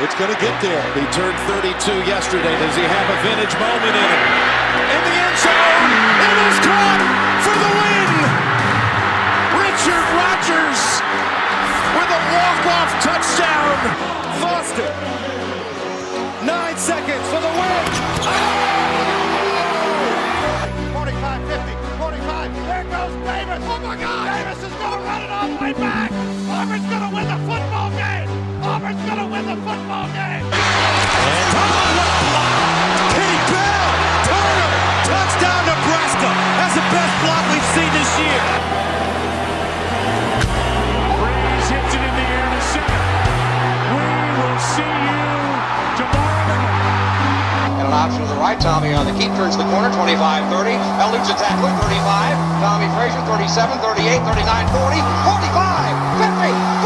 [0.00, 0.80] It's going to get there.
[0.96, 1.76] He turned 32
[2.08, 2.56] yesterday.
[2.56, 4.20] Does he have a vintage moment in it?
[4.96, 5.92] In the end zone,
[6.24, 7.02] it is caught
[7.44, 8.10] for the win.
[9.60, 10.80] Richard Rodgers
[12.00, 13.76] with a walk-off touchdown.
[14.40, 14.88] Foster.
[16.48, 17.99] Nine seconds for the win.
[29.70, 30.42] Football game.
[35.06, 36.30] Touchdown Nebraska.
[36.58, 38.42] That's the best block we've seen this year.
[41.70, 42.98] Hits it in the air to center.
[43.94, 44.10] We
[44.42, 45.22] will see you
[46.02, 46.66] tomorrow.
[47.78, 48.58] And an option to the right.
[48.58, 49.94] Tommie on the keep turns the corner.
[49.94, 50.74] 25 30.
[50.98, 51.70] Eludes a tackler.
[51.78, 52.34] 35.
[52.58, 53.22] Tommie Frazier.
[53.22, 54.98] 37, 38, 39, 40,
[55.30, 56.79] 45, 50,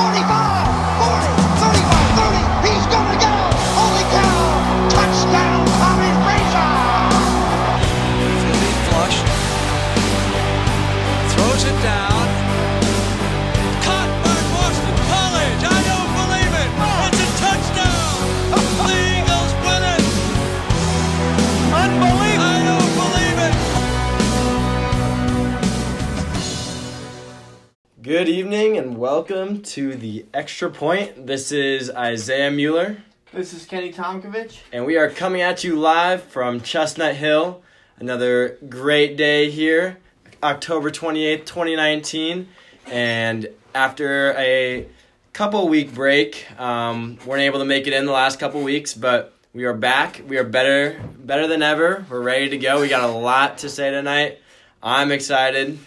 [28.05, 31.27] Good evening and welcome to the Extra Point.
[31.27, 32.99] This is Isaiah Mueller,
[33.33, 34.59] This is Kenny Tomkovich.
[34.75, 37.63] and we are coming at you live from Chestnut Hill.
[37.99, 39.97] Another great day here,
[40.43, 42.47] October 28th, 2019.
[42.89, 44.87] And after a
[45.33, 49.35] couple week break, um, weren't able to make it in the last couple weeks, but
[49.55, 50.21] we are back.
[50.29, 52.05] We are better, better than ever.
[52.11, 52.83] We're ready to go.
[52.83, 54.41] We got a lot to say tonight.
[54.83, 55.79] I'm excited.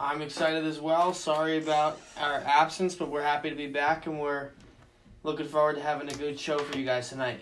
[0.00, 1.12] I'm excited as well.
[1.12, 4.50] Sorry about our absence, but we're happy to be back and we're
[5.24, 7.40] looking forward to having a good show for you guys tonight.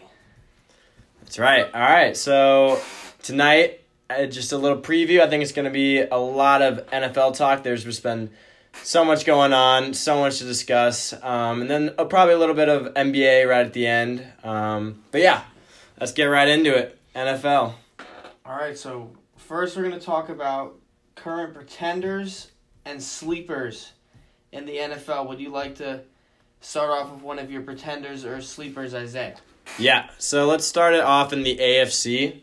[1.21, 1.67] That's right.
[1.75, 2.17] All right.
[2.17, 2.81] So
[3.23, 5.21] tonight, uh, just a little preview.
[5.21, 7.63] I think it's going to be a lot of NFL talk.
[7.63, 8.31] There's just been
[8.83, 12.55] so much going on, so much to discuss, um, and then uh, probably a little
[12.55, 14.27] bit of NBA right at the end.
[14.45, 15.43] Um, but yeah,
[15.99, 16.99] let's get right into it.
[17.15, 17.75] NFL.
[18.45, 20.77] All right, so first we're going to talk about
[21.17, 22.53] current pretenders
[22.85, 23.93] and sleepers
[24.53, 25.29] in the NFL.
[25.29, 26.03] Would you like to
[26.61, 29.37] start off with one of your pretenders or sleepers, Isaiah?
[29.79, 30.09] Yeah.
[30.19, 32.43] So let's start it off in the AFC.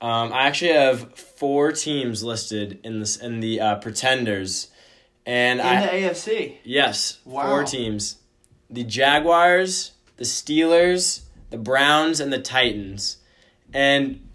[0.00, 4.68] Um, I actually have four teams listed in this in the uh, pretenders,
[5.24, 6.56] and In I the AFC.
[6.64, 7.46] Yes, Wow.
[7.48, 8.16] four teams.
[8.68, 11.20] The Jaguars, the Steelers,
[11.50, 13.18] the Browns, and the Titans.
[13.72, 14.28] And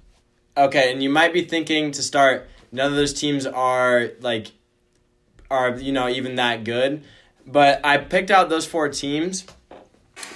[0.57, 4.51] okay, and you might be thinking to start, none of those teams are like
[5.49, 7.03] are, you know, even that good.
[7.45, 9.45] But I picked out those four teams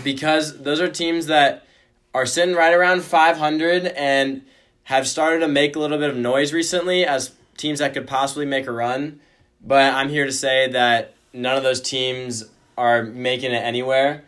[0.04, 1.66] because those are teams that
[2.14, 4.44] are sitting right around 500 and
[4.84, 8.46] have started to make a little bit of noise recently as teams that could possibly
[8.46, 9.20] make a run.
[9.62, 12.46] But I'm here to say that none of those teams
[12.78, 14.24] are making it anywhere.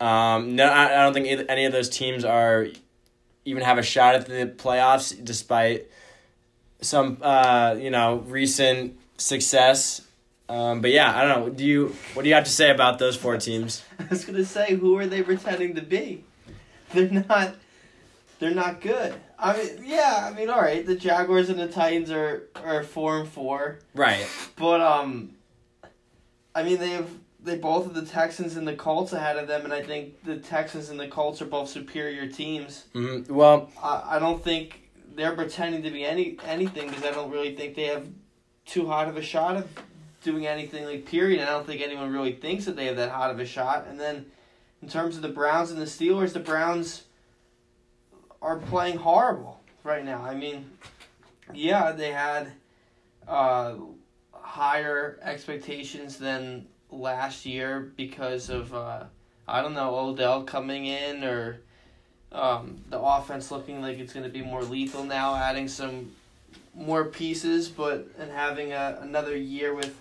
[0.00, 2.68] Um, no, I, I don't think any of those teams are
[3.44, 5.90] even have a shot at the playoffs, despite
[6.80, 10.02] some uh, you know recent success.
[10.48, 11.50] Um, but yeah, I don't know.
[11.50, 13.84] Do you what do you have to say about those four teams?
[13.98, 16.24] I was going to say, who are they pretending to be?
[16.92, 17.54] They're not.
[18.40, 19.14] They're not good.
[19.38, 20.28] I mean, yeah.
[20.30, 20.84] I mean, all right.
[20.84, 24.26] The Jaguars and the Titans are are four and four, Right.
[24.56, 25.32] but um,
[26.54, 27.10] I mean they have
[27.42, 30.36] they both have the Texans and the Colts ahead of them, and I think the
[30.38, 32.84] Texans and the Colts are both superior teams.
[32.92, 34.79] hmm Well, I I don't think
[35.14, 38.08] they're pretending to be any anything because I don't really think they have
[38.66, 39.68] too hot of a shot of
[40.22, 41.40] doing anything like period.
[41.42, 43.86] I don't think anyone really thinks that they have that hot of a shot.
[43.88, 44.26] And then
[44.82, 47.04] in terms of the Browns and the Steelers, the Browns
[48.42, 50.22] are playing horrible right now.
[50.22, 50.70] I mean,
[51.52, 52.52] yeah, they had
[53.26, 53.74] uh,
[54.32, 59.04] higher expectations than last year because of uh,
[59.46, 61.60] I don't know Odell coming in or
[62.32, 66.12] um, the offense looking like it's going to be more lethal now, adding some
[66.74, 69.96] more pieces, but and having a, another year with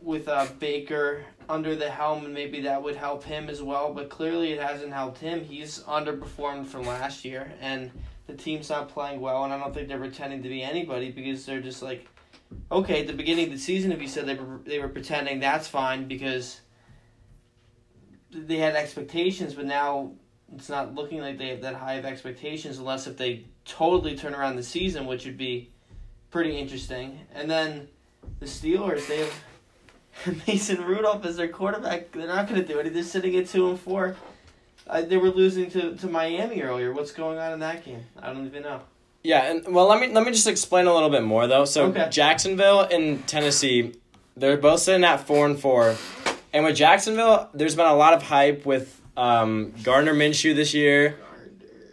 [0.00, 3.94] with uh, Baker under the helm, and maybe that would help him as well.
[3.94, 5.44] But clearly, it hasn't helped him.
[5.44, 7.90] He's underperformed from last year, and
[8.26, 9.44] the team's not playing well.
[9.44, 12.08] And I don't think they're pretending to be anybody because they're just like,
[12.70, 15.38] okay, at the beginning of the season, if you said they were they were pretending,
[15.38, 16.60] that's fine because
[18.32, 20.12] they had expectations, but now
[20.54, 24.34] it's not looking like they have that high of expectations unless if they totally turn
[24.34, 25.70] around the season, which would be
[26.30, 27.20] pretty interesting.
[27.34, 27.88] And then
[28.40, 32.12] the Steelers, they have Mason Rudolph as their quarterback.
[32.12, 32.92] They're not going to do it.
[32.92, 34.16] They're sitting at two and four.
[34.88, 36.92] I, they were losing to, to Miami earlier.
[36.92, 38.04] What's going on in that game?
[38.20, 38.80] I don't even know.
[39.22, 41.64] Yeah, and well, let me let me just explain a little bit more though.
[41.64, 42.08] So Okay.
[42.10, 43.94] Jacksonville and Tennessee,
[44.36, 45.94] they're both sitting at four and four,
[46.52, 51.18] and with Jacksonville, there's been a lot of hype with um, Gardner Minshew this year,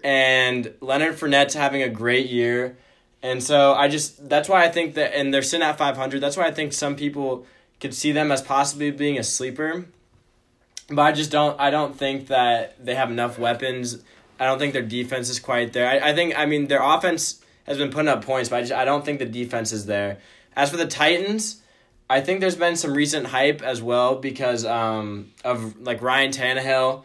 [0.04, 2.78] and Leonard Fournette's having a great year,
[3.22, 6.22] and so I just that's why I think that, and they're sitting at five hundred.
[6.22, 7.46] That's why I think some people
[7.80, 9.86] could see them as possibly being a sleeper,
[10.90, 11.60] but I just don't.
[11.60, 14.04] I don't think that they have enough weapons.
[14.40, 15.88] I don't think their defense is quite there.
[15.88, 18.74] I, I think I mean their offense has been putting up points, but I just
[18.74, 20.20] I don't think the defense is there.
[20.56, 21.62] As for the Titans,
[22.10, 27.04] I think there's been some recent hype as well because um, of like Ryan Tannehill.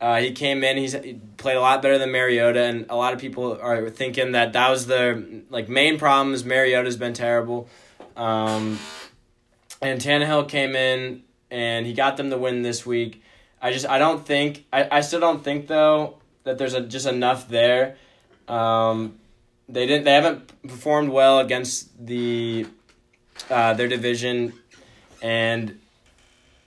[0.00, 0.76] Uh, he came in.
[0.76, 4.32] He's he played a lot better than Mariota, and a lot of people are thinking
[4.32, 6.32] that that was the like main problem.
[6.34, 7.68] Is Mariota's been terrible,
[8.16, 8.78] um,
[9.82, 13.22] and Tannehill came in and he got them to win this week.
[13.60, 17.06] I just I don't think I, I still don't think though that there's a, just
[17.06, 17.96] enough there.
[18.46, 19.18] Um,
[19.68, 22.66] they didn't they haven't performed well against the
[23.50, 24.52] uh, their division,
[25.22, 25.78] and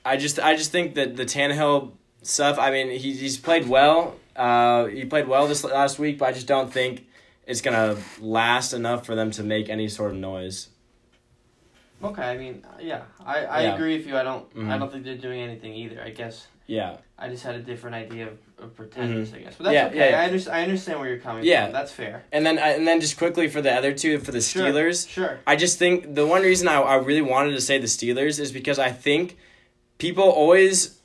[0.06, 1.92] I just I just think that the Tannehill
[2.24, 2.58] stuff.
[2.60, 4.16] I mean, he, he's played well.
[4.36, 7.06] Uh, he played well this last week, but I just don't think
[7.46, 10.70] it's gonna last enough for them to make any sort of noise.
[12.04, 13.76] Okay, I mean, yeah, I, I Yeah.
[13.76, 14.18] agree with you.
[14.18, 14.80] I don't I Mhm.
[14.80, 16.02] don't think they're doing anything either.
[16.02, 19.34] I guess Yeah, I just had a different idea of, of pretenders.
[19.34, 19.74] I guess, but that's Mm-hmm.
[19.74, 19.98] Yeah, okay.
[19.98, 20.22] yeah, yeah.
[20.22, 20.58] I understand.
[20.58, 21.66] I understand where you're coming Yeah.
[21.66, 21.74] from.
[21.74, 22.24] That's fair.
[22.32, 25.08] and then and then just quickly for the other two for the Steelers.
[25.10, 25.26] Sure.
[25.28, 25.40] sure.
[25.48, 28.52] I just think the one reason I, I really wanted to say the Steelers is
[28.52, 29.38] because I think
[29.98, 31.00] people always,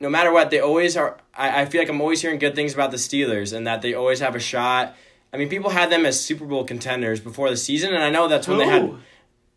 [0.00, 1.18] no matter what, they always are.
[1.34, 3.94] I, I feel like I'm always hearing good things about the Steelers and that they
[3.94, 4.94] always have a shot.
[5.32, 8.28] I mean, people had them as Super Bowl contenders before the season, and I know
[8.28, 8.94] that's when they had.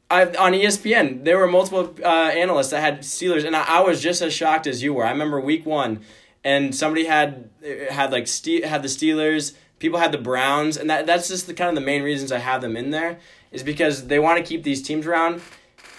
[0.10, 4.02] I, on ESPN, there were multiple uh, analysts that had Steelers, and I, I was
[4.02, 5.04] just as shocked as you were.
[5.06, 6.00] I remember Week One,
[6.46, 7.50] and somebody had
[7.90, 9.54] had like Ste- had the Steelers.
[9.80, 12.38] People had the Browns, and that that's just the kind of the main reasons I
[12.38, 13.20] have them in there
[13.52, 15.42] is because they want to keep these teams around.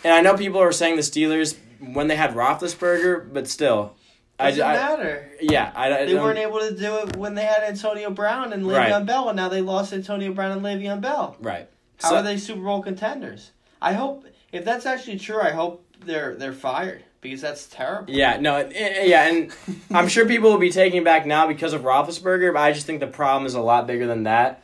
[0.03, 3.95] And I know people are saying the Steelers when they had Roethlisberger, but still,
[4.39, 5.31] I, Doesn't I matter.
[5.41, 8.65] yeah, I, I They weren't able to do it when they had Antonio Brown and
[8.65, 9.07] Le'Veon Right.
[9.07, 11.37] Bell, and now they lost Antonio Brown and Le'Veon Bell.
[11.41, 11.69] right.
[12.01, 13.53] How So- are they Super Bowl contenders?
[13.81, 18.13] I hope if that's actually true, I hope they're they're fired because that's terrible.
[18.13, 19.53] Yeah, no, yeah, and
[19.93, 23.01] I'm sure people will be taking back now because of Roethlisberger, but I just think
[23.01, 24.63] the problem is a lot bigger than that.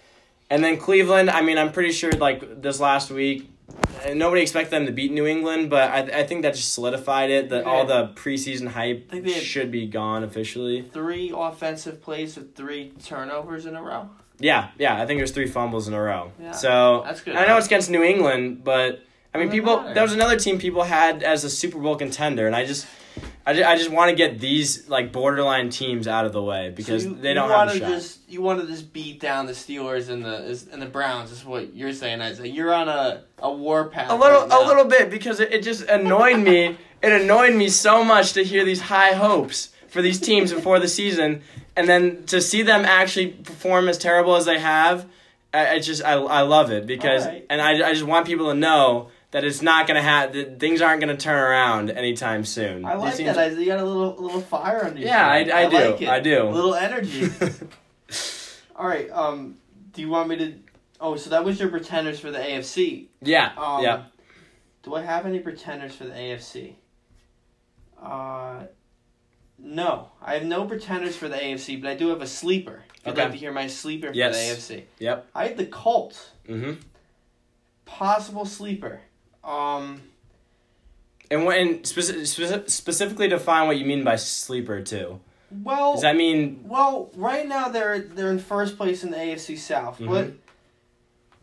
[0.50, 3.48] And then Cleveland, I mean, I'm pretty sure like this last week,
[4.12, 7.48] nobody expected them to beat New England, but I, I think that just solidified it.
[7.48, 10.82] That all the preseason hype think they had- should be gone officially.
[10.82, 14.10] Three offensive plays with three turnovers in a row.
[14.38, 16.32] Yeah, yeah, I think there's three fumbles in a row.
[16.40, 19.80] Yeah, so that's good I know it's against New England, but I mean, oh, people.
[19.80, 19.94] matter.
[19.94, 22.86] That was another team people had as a Super Bowl contender, and I just.
[23.44, 26.70] I just, I just want to get these like borderline teams out of the way
[26.70, 27.88] because So you, they don't you have a shot.
[27.90, 31.32] Just, you want to just beat down the Steelers and the and the Browns.
[31.32, 32.46] Is what you're saying, Isaiah.
[32.46, 34.10] You're on a, a war path.
[34.10, 36.78] A little, right a little bit because it, it just annoyed me.
[37.02, 40.86] It annoyed me so much to hear these high hopes for these teams before the
[40.86, 41.42] season,
[41.74, 45.06] and then to see them actually perform as terrible as they have.
[45.52, 47.46] I, I just, I, I love it because, Alright.
[47.50, 51.00] and I, I just want people to know that it's not gonna have, things aren't
[51.00, 52.84] gonna turn around anytime soon.
[52.84, 53.60] I like teams- that, Isaiah.
[53.60, 55.06] You got a little little fire under you.
[55.06, 55.76] Yeah, I- I do.
[55.76, 56.02] Like.
[56.04, 56.42] I do.
[56.44, 57.28] A little energy.
[58.76, 59.10] All right.
[59.10, 59.58] Um.
[59.92, 60.54] Do you want me to?
[61.00, 63.08] Oh, so that was your pretenders for the AFC.
[63.20, 64.04] yeah, Um, yeah.
[64.84, 66.74] Do I have any pretenders for the AFC?
[68.00, 68.64] Uh,
[69.58, 72.84] no, I have no pretenders for the AFC, but I do have a sleeper.
[73.00, 73.22] If you'd Okay.
[73.24, 75.26] like to hear my sleeper for the AFC, Yep.
[75.34, 76.30] I have the Colts.
[76.48, 76.80] Mm-hmm.
[77.84, 79.00] Possible sleeper.
[79.44, 80.02] Um,
[81.30, 85.20] And when speci- speci- specifically define what you mean by sleeper too.
[85.50, 89.56] well, Does that mean well, right now they're they're in first place in the AFC
[89.58, 90.32] South, but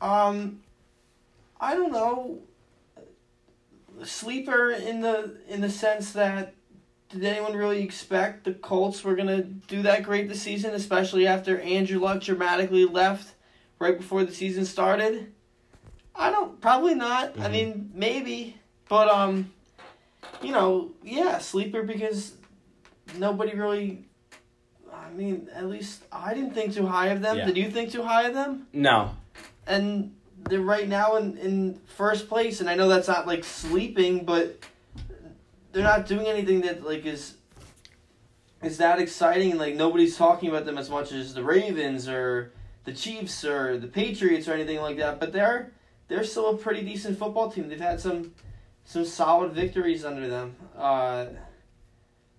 [0.02, 0.62] um,
[1.60, 2.40] I don't know.
[4.04, 6.54] Sleeper in the in the sense that
[7.10, 11.60] did anyone really expect the Colts were gonna do that great this season, especially after
[11.60, 13.34] Andrew Luck dramatically left
[13.78, 15.34] right before the season started?
[16.20, 17.40] I don't probably not.
[17.40, 17.52] I Mhm.
[17.52, 18.58] mean maybe,
[18.90, 19.52] but um,
[20.42, 22.34] you know, yeah, sleeper because
[23.18, 24.06] nobody really.
[24.94, 27.38] I mean, at least I didn't think too high of them.
[27.38, 27.46] Yeah.
[27.46, 28.68] Did you think too high of them?
[28.74, 29.16] no?
[29.68, 30.16] and
[30.50, 34.58] they're right now in, in first place and i know that's not like sleeping but
[35.72, 37.36] they're not doing anything that like is
[38.64, 42.52] is that exciting and like nobody's talking about them as much as the ravens or
[42.86, 45.72] the chiefs or the patriots or anything like that but they're
[46.10, 47.70] they're still a pretty decent football team.
[47.70, 48.34] They've had some
[48.84, 50.56] some solid victories under them.
[50.76, 51.28] Uh,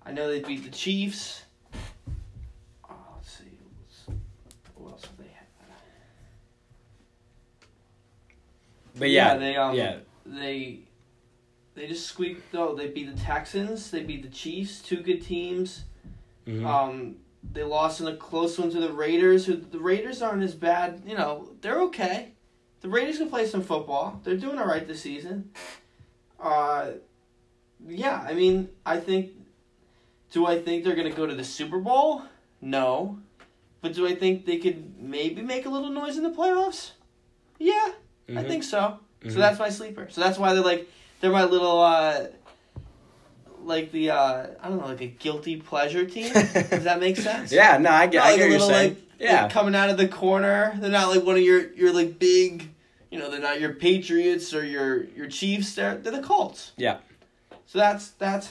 [0.05, 1.45] I know they beat the Chiefs.
[2.85, 3.45] Oh, let's see.
[4.75, 5.47] What else have they had?
[8.99, 9.97] But yeah, yeah they um, yeah.
[10.27, 10.81] they
[11.75, 12.51] they just squeaked.
[12.53, 12.75] though.
[12.75, 13.91] they beat the Texans.
[13.91, 14.83] They beat the Chiefs.
[14.83, 15.85] Two good teams.
[16.47, 16.67] Mm-hmm.
[16.67, 17.17] Um,
[17.53, 19.47] they lost in a close one to the Raiders.
[19.47, 21.03] Who the Raiders aren't as bad.
[21.07, 22.33] You know, they're okay.
[22.81, 24.21] The Raiders can play some football.
[24.25, 25.51] They're doing all right this season.
[26.39, 26.93] Uh,
[27.87, 28.25] yeah.
[28.27, 29.31] I mean, I think.
[30.33, 32.23] Do I think they're gonna go to the Super Bowl?
[32.61, 33.19] No.
[33.83, 36.93] But do I think they could maybe make a little noise in the playoffs?
[37.59, 37.93] Yeah,
[38.29, 38.47] I Mhm.
[38.49, 39.01] think so.
[39.25, 39.33] Mhm.
[39.33, 40.07] So that's my sleeper.
[40.11, 40.89] So that's why they're like
[41.21, 42.27] they're my little uh
[43.65, 46.33] like the uh I don't know, like a guilty pleasure team.
[46.33, 47.53] Does that make sense?
[47.53, 48.89] Yeah, no, I get, Not I like get a what you're little saying.
[48.91, 50.75] like, yeah, like coming out of the corner.
[50.79, 52.70] They're not like one of your your like big
[53.11, 56.73] you know, they're not your Patriots or your your Chiefs, they're they're the Colts.
[56.77, 56.99] yeah.
[57.67, 58.49] So that's that's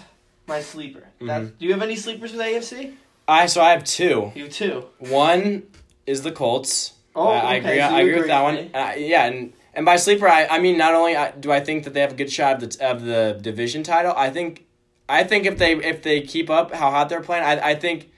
[0.47, 1.03] my sleeper.
[1.21, 1.57] That's, Mm-hmm.
[1.59, 2.93] do you have any sleepers with AFC?
[3.27, 4.31] I so I have two.
[4.35, 4.85] You too.
[4.99, 5.63] One
[6.07, 6.93] is the Colts.
[7.15, 7.77] Oh, I, I okay, agree.
[7.79, 8.57] so I you agree with that one.
[8.73, 11.83] Uh, yeah, and and by sleeper, I, I mean not only I, do I think
[11.83, 14.13] that they have a good shot of the of the division title.
[14.15, 14.65] I think
[15.09, 18.09] I think if they if they keep up how hot they're playing, I I think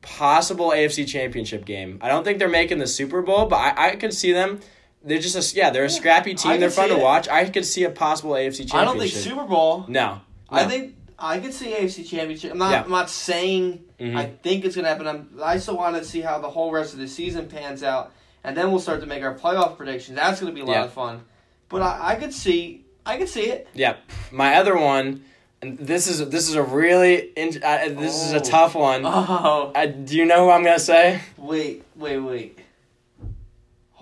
[0.00, 1.98] possible AFC Championship game.
[2.00, 4.60] I don't think they're making the Super Bowl, but I I could see them.
[5.04, 5.70] They're just a yeah.
[5.70, 6.60] They're a scrappy team.
[6.60, 7.02] They're fun to it.
[7.02, 7.28] watch.
[7.28, 8.74] I could see a possible AFC Championship.
[8.76, 9.84] I don't think Super Bowl.
[9.88, 12.52] No, I think I could see AFC Championship.
[12.52, 12.70] I'm not.
[12.70, 12.82] Yeah.
[12.84, 14.16] I'm not saying Mhm.
[14.16, 15.06] I think it's gonna happen.
[15.06, 18.12] I'm, I still want to see how the whole rest of the season pans out,
[18.44, 20.16] and then we'll start to make our playoff predictions.
[20.16, 20.84] That's gonna be a lot Yeah.
[20.84, 21.22] of fun.
[21.68, 22.84] But I, I could see.
[23.04, 23.66] I could see it.
[23.74, 23.96] Yeah,
[24.30, 25.24] my other one,
[25.60, 28.40] and this is this is a really in, uh, this is a Oh.
[28.40, 29.02] tough one.
[29.06, 31.20] Oh Uh, do you know who I'm gonna say?
[31.36, 32.58] wait, wait, wait.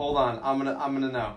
[0.00, 0.40] Hold on.
[0.42, 0.78] I'm gonna.
[0.80, 1.36] I'm gonna know.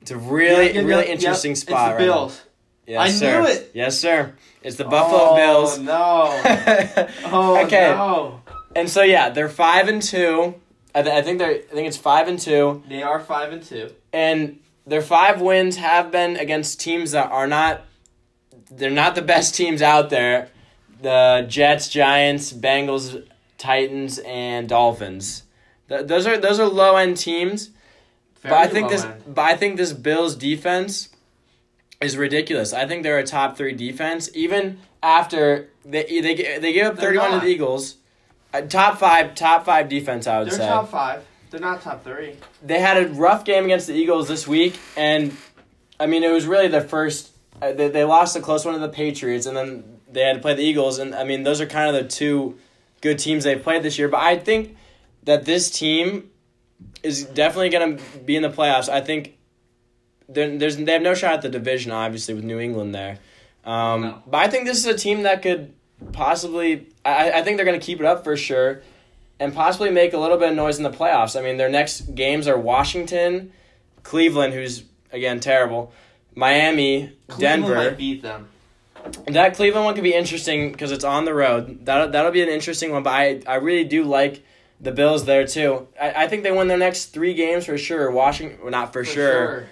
[0.00, 2.42] It's a really Yeah, yeah, really yeah, interesting spot It's the Bills.
[2.84, 3.40] Yes, I sir.
[3.42, 3.70] knew it.
[3.74, 4.34] Yes, sir.
[4.60, 5.78] It's the Buffalo oh, Bills.
[5.78, 7.06] No.
[7.32, 8.40] Oh okay, no.
[8.74, 10.56] and so yeah, they're five and two.
[10.96, 11.50] I, th- I think they're.
[11.54, 13.90] I think it's five and two, They are five and two.
[14.12, 17.84] and their five wins have been against teams that are not.
[18.68, 20.48] They're not the best teams out there.
[21.02, 23.24] The Jets, Giants, Bengals,
[23.58, 25.44] Titans, and Dolphins.
[25.88, 27.70] Th- those are those are low end teams.
[28.42, 29.34] But I think this, end.
[29.34, 31.08] but I think this Bills defense
[32.00, 32.72] is ridiculous.
[32.72, 37.06] I think they're a top three defense, even after they they they give up They're
[37.06, 37.96] thirty one to the Eagles.
[38.54, 40.26] Uh, top five, top five defense.
[40.26, 40.58] I would say.
[40.58, 41.24] They're say top five.
[41.50, 42.34] They're not top three.
[42.62, 45.36] they had a rough game against the Eagles this week, and
[45.98, 47.32] I mean it was really their first.
[47.60, 50.40] Uh, they they lost a close one to the Patriots, and then they had to
[50.40, 52.58] play the Eagles, and I mean those are kind of the two
[53.00, 54.08] good teams they've played this year.
[54.08, 54.76] But I think
[55.26, 56.30] that this team
[57.02, 58.88] is definitely going to be in the playoffs.
[58.88, 59.36] I think
[60.28, 63.18] there's they have no shot at the division, obviously with New England there.
[63.64, 64.22] Um, No.
[64.26, 65.74] But I think this is a team that could
[66.12, 66.88] possibly.
[67.04, 68.82] I, I think they're going to keep it up for sure,
[69.38, 71.38] and possibly make a little bit of noise in the playoffs.
[71.38, 73.52] I mean, their next games are Washington,
[74.02, 75.92] Cleveland, who's again terrible,
[76.34, 77.90] Miami, Cleveland Denver.
[77.92, 78.48] beat them.
[79.28, 81.86] That Cleveland one could be interesting because it's on the road.
[81.86, 83.02] That that'll be an interesting one.
[83.04, 84.44] But I I really do like
[84.80, 85.88] the Bills there too.
[86.00, 88.10] I, I think they win their next three games for sure.
[88.10, 89.68] Washington, well, not for, sure.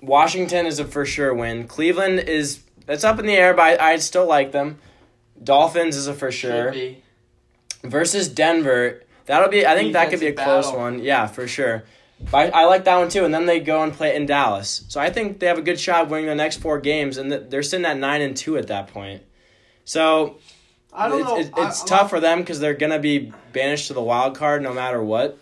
[0.00, 1.66] Washington is a for sure win.
[1.66, 4.78] Cleveland is it's up in the air, but I, I still like them.
[5.42, 6.74] Dolphins is a for sure.
[7.82, 9.66] Versus Denver, that'll be.
[9.66, 11.02] I think that could be a Defensive close one.
[11.02, 11.84] Yeah, for sure.
[12.30, 13.24] But I, I like that one too.
[13.24, 15.80] And then they go and play in Dallas, so I think they have a good
[15.80, 18.68] shot of winning the next four games, and they're sitting at nine and two at
[18.68, 19.22] that point.
[19.84, 20.38] So
[20.94, 21.36] I don't it's, know.
[21.38, 24.36] it's, it's I'm tough not- for them because they're gonna be banished to the wild
[24.36, 25.38] card no matter what.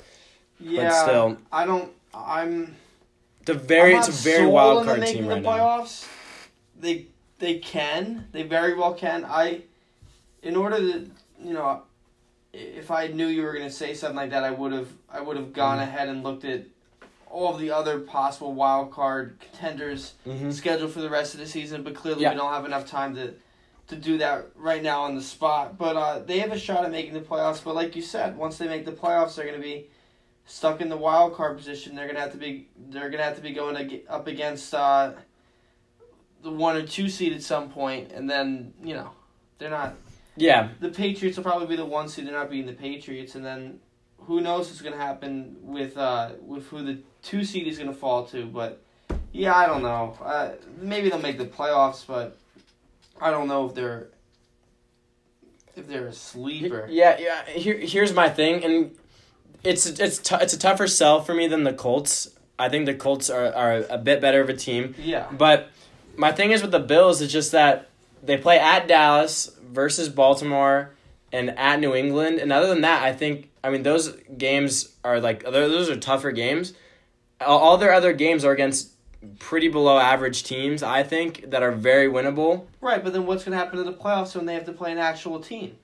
[0.58, 1.36] Yeah, still.
[1.50, 1.90] I don't.
[2.14, 2.76] I'm.
[3.44, 5.50] The very, I'm it's a very wild card team the right now.
[5.50, 6.06] playoffs.
[6.80, 7.06] They
[7.38, 8.28] they can.
[8.32, 9.24] They very well can.
[9.24, 9.62] I,
[10.42, 11.10] in order to,
[11.42, 11.82] you know,
[12.52, 14.88] if I knew you were going to say something like that, I would have.
[15.12, 15.88] I would have gone Mm-hmm.
[15.88, 16.62] ahead and looked at
[17.28, 20.52] all of the other possible wild card contenders Mhm.
[20.52, 21.82] scheduled for the rest of the season.
[21.82, 22.30] But clearly, Yeah.
[22.30, 23.34] we don't have enough time to.
[23.92, 26.90] To do that right now on the spot, but uh, they have a shot at
[26.90, 27.62] making the playoffs.
[27.62, 29.90] But like you said, once they make the playoffs, they're going to be
[30.46, 31.94] stuck in the wild card position.
[31.94, 35.12] They're gonna have to be they're gonna have to be going up against uh,
[36.42, 39.10] the one or two seed at some point, and then you know
[39.58, 39.96] they're not.
[40.34, 42.26] Yeah, The Patriots will probably be the one seed.
[42.26, 43.80] They're not being the Patriots, and then
[44.16, 48.24] who knows what's gonna happen with uh, with who the two seed is gonna fall
[48.28, 48.46] to.
[48.46, 48.82] But
[49.32, 50.16] yeah, I don't know.
[50.22, 52.38] Uh, maybe they'll make the playoffs, but
[53.20, 54.08] I don't know if they're
[55.76, 56.86] if they're a sleeper.
[56.90, 57.44] Yeah, yeah.
[57.46, 58.96] Here, here's my thing, and
[59.64, 62.28] it's it's t- it's a tougher sell for me than the Colts.
[62.58, 65.26] I think the Colts are, are a bit better of a team, Yeah.
[65.32, 65.70] but
[66.16, 67.88] my thing is with the Bills is just that
[68.22, 70.90] they play at Dallas versus Baltimore
[71.32, 75.20] and at New England, and other than that, I think I mean those games are
[75.20, 76.74] like those are tougher games.
[77.40, 78.91] all all their other games are against
[79.38, 80.82] pretty below average teams.
[80.82, 82.66] I think that are very winnable.
[82.80, 84.92] Right, but then what's going to happen to the playoffs when they have to play
[84.92, 85.76] an actual team?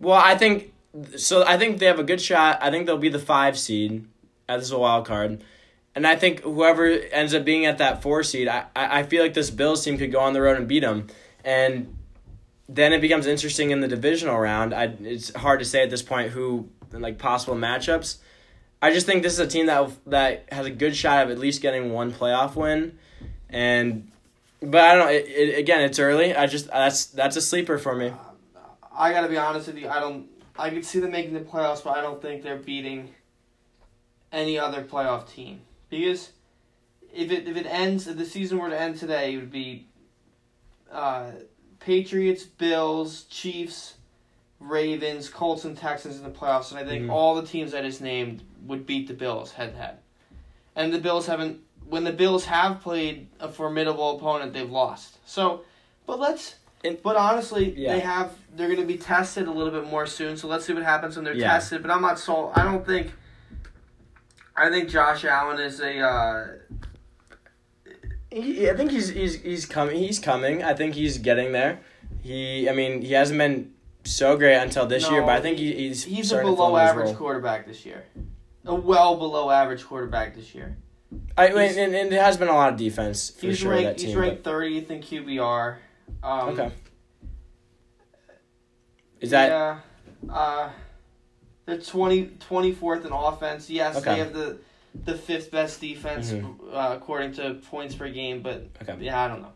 [0.00, 0.72] Well, I think
[1.16, 1.44] so.
[1.46, 2.58] I think they have a good shot.
[2.60, 4.06] I think they'll be the five seed
[4.48, 5.42] as a wild card,
[5.94, 9.22] and I think whoever ends up being at that four seed, I I I feel
[9.22, 11.06] like this Bills team could go on the road and beat them,
[11.44, 11.96] and
[12.68, 14.74] then it becomes interesting in the divisional round.
[14.74, 18.18] I it's hard to say at this point who like possible matchups.
[18.82, 21.38] I just think this is a team that that has a good shot of at
[21.38, 22.98] least getting one playoff win,
[23.48, 24.10] and
[24.60, 25.12] but I don't know.
[25.12, 26.34] It, it, again, it's early.
[26.34, 28.12] I just that's that's a sleeper for me.
[28.96, 29.88] I got to be honest with you.
[29.88, 30.26] I don't.
[30.58, 33.14] I could see them making the playoffs, but I don't think they're beating
[34.32, 36.30] any other playoff team because
[37.12, 39.86] if it if it ends if the season were to end today, it would be
[40.92, 41.30] uh,
[41.80, 43.94] Patriots, Bills, Chiefs,
[44.60, 47.10] Ravens, Colts, and Texans in the playoffs, and I think Mhm.
[47.12, 49.98] all the teams I just named would beat the Bills head to head.
[50.74, 51.60] And the Bills haven't.
[51.88, 55.18] When the Bills have played a formidable opponent, they've lost.
[55.26, 55.62] So,
[56.06, 56.56] but let's.
[56.84, 57.92] And- but honestly, Yeah.
[57.94, 58.32] they have.
[58.54, 60.36] They're going to be tested a little bit more soon.
[60.36, 61.52] So let's see what happens when they're Yeah.
[61.52, 61.82] tested.
[61.82, 62.52] But I'm not sold.
[62.54, 63.12] I don't think.
[64.56, 65.98] I think Josh Allen is a.
[66.00, 66.46] Uh,
[68.30, 69.96] He, I think he's he's he's coming.
[69.96, 70.62] He's coming.
[70.62, 71.80] I think he's getting there.
[72.22, 73.72] He, I mean, he hasn't been
[74.04, 77.66] so great until this year, but I think he, he's he's a below average quarterback
[77.66, 78.04] this year.
[78.66, 80.76] A well below average quarterback this year.
[81.38, 83.70] I mean, and, and it has been a lot of defense for He's sure.
[83.72, 83.98] ranked.
[84.00, 85.76] that he's ranked thirtieth in QBR.
[86.22, 86.72] Um, okay.
[89.20, 89.78] Is that Yeah.
[90.32, 90.70] Uh,
[91.64, 93.70] they're 20, 24th in offense.
[93.70, 94.12] Yes, Okay.
[94.14, 94.58] they have the
[95.04, 96.56] the fifth best defense Mhm.
[96.72, 98.40] uh, according to points per game.
[98.40, 98.96] But Okay.
[99.00, 99.52] yeah, I don't know.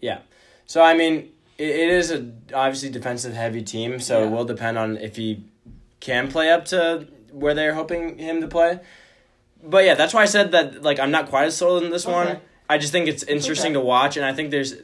[0.00, 0.20] Yeah.
[0.66, 0.80] So?
[0.80, 4.26] I mean, it, it is a obviously defensive heavy team, so Yeah.
[4.26, 5.44] it will depend on if he
[5.98, 8.80] can play up to where they're hoping him to play.
[9.62, 10.82] But yeah, that's why I said that.
[10.82, 12.40] Like, I'm not quite as sold in this one.
[12.68, 13.80] I just think it's interesting okay.
[13.80, 14.74] to watch, and I think there's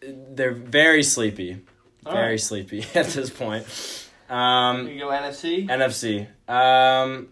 [0.00, 1.58] they're very sleepy,
[2.06, 2.40] All very right.
[2.40, 3.66] sleepy at this point.
[4.28, 5.68] Um, You go NFC.
[5.68, 6.26] NFC.
[6.48, 7.28] Um,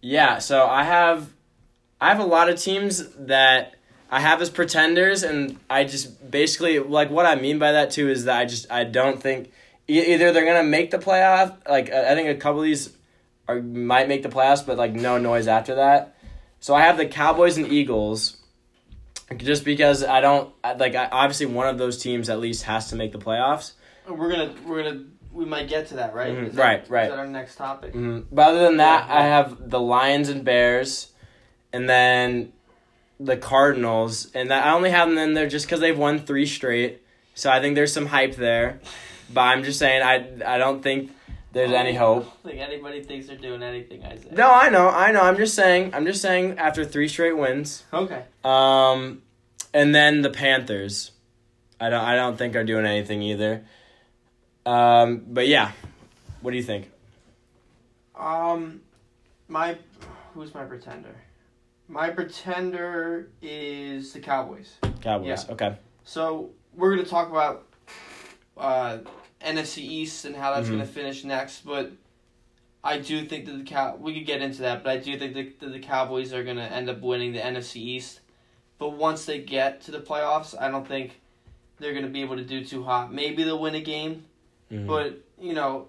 [0.00, 1.30] yeah, so I have
[2.00, 3.74] I have a lot of teams that
[4.10, 8.08] I have as pretenders, and I just basically like what I mean by that too
[8.08, 9.50] is that I just I don't think
[9.88, 11.56] either they're gonna make the playoff.
[11.68, 12.94] Like I think a couple of these
[13.48, 16.14] are might make the playoffs, but like no noise after that.
[16.60, 18.36] So I have the Cowboys and Eagles.
[19.36, 22.96] Just because I don't like, I, obviously one of those teams at least has to
[22.96, 23.72] make the playoffs.
[24.08, 26.32] We're gonna we're gonna we might get to that right.
[26.32, 27.04] Mhm, that- right, right.
[27.04, 27.92] Is that our next topic?
[27.92, 28.24] Mhm.
[28.32, 31.08] But other than that, Yeah, I have the Lions and Bears,
[31.74, 32.52] and then
[33.20, 36.46] the Cardinals, and that I only have them in there just because they've won three
[36.46, 37.02] straight.
[37.34, 38.80] So I think there's some hype there,
[39.32, 41.10] but I'm just saying I I don't think
[41.52, 42.22] there's any hope.
[42.22, 44.04] I don't think anybody thinks they're doing anything.
[44.04, 44.28] I say.
[44.32, 45.20] No, I know, I know.
[45.22, 45.94] I'm just saying.
[45.94, 46.58] I'm just saying.
[46.58, 48.22] After three straight wins, Okay.
[48.44, 49.22] um,
[49.72, 51.12] and then the Panthers,
[51.80, 53.64] I don't I don't think are doing anything either.
[54.66, 55.72] Um, but yeah,
[56.42, 56.90] what do you think?
[58.14, 58.80] Um,
[59.48, 59.78] my
[60.34, 61.14] who's my pretender?
[61.88, 64.74] My pretender is the Cowboys.
[65.00, 65.46] Cowboys.
[65.46, 65.52] Yeah.
[65.54, 65.76] Okay.
[66.04, 67.66] So we're gonna talk about
[68.56, 68.98] uh,
[69.40, 70.72] NFC East and how that's Mhm.
[70.72, 71.92] gonna finish next, but
[72.82, 75.34] I do think that the cow we could get into that, but I do think
[75.34, 78.20] that, that the Cowboys are gonna end up winning the NFC East.
[78.78, 81.20] But once they get to the playoffs, I don't think
[81.78, 83.12] they're gonna be able to do too hot.
[83.12, 84.24] Maybe they'll win a game,
[84.70, 84.86] Mhm.
[84.86, 85.88] but you know,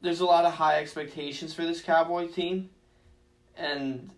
[0.00, 2.70] there's a lot of high expectations for this Cowboy team,
[3.56, 4.10] and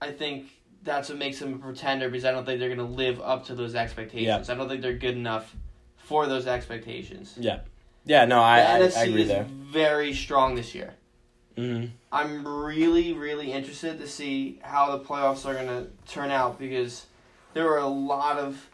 [0.00, 0.48] I think
[0.82, 3.46] that's what makes them a pretender because I don't think they're going to live up
[3.46, 4.50] to those expectations.
[4.50, 5.54] I don't think they're good enough
[6.04, 7.34] for those expectations.
[7.38, 7.60] Yeah.
[8.04, 9.46] Yeah, no, I, the I, NFC I agree is there.
[9.48, 10.94] very strong this year.
[11.56, 16.58] hmm I'm really, really interested to see how the playoffs are going to turn out
[16.58, 17.06] because
[17.54, 18.68] there are a lot of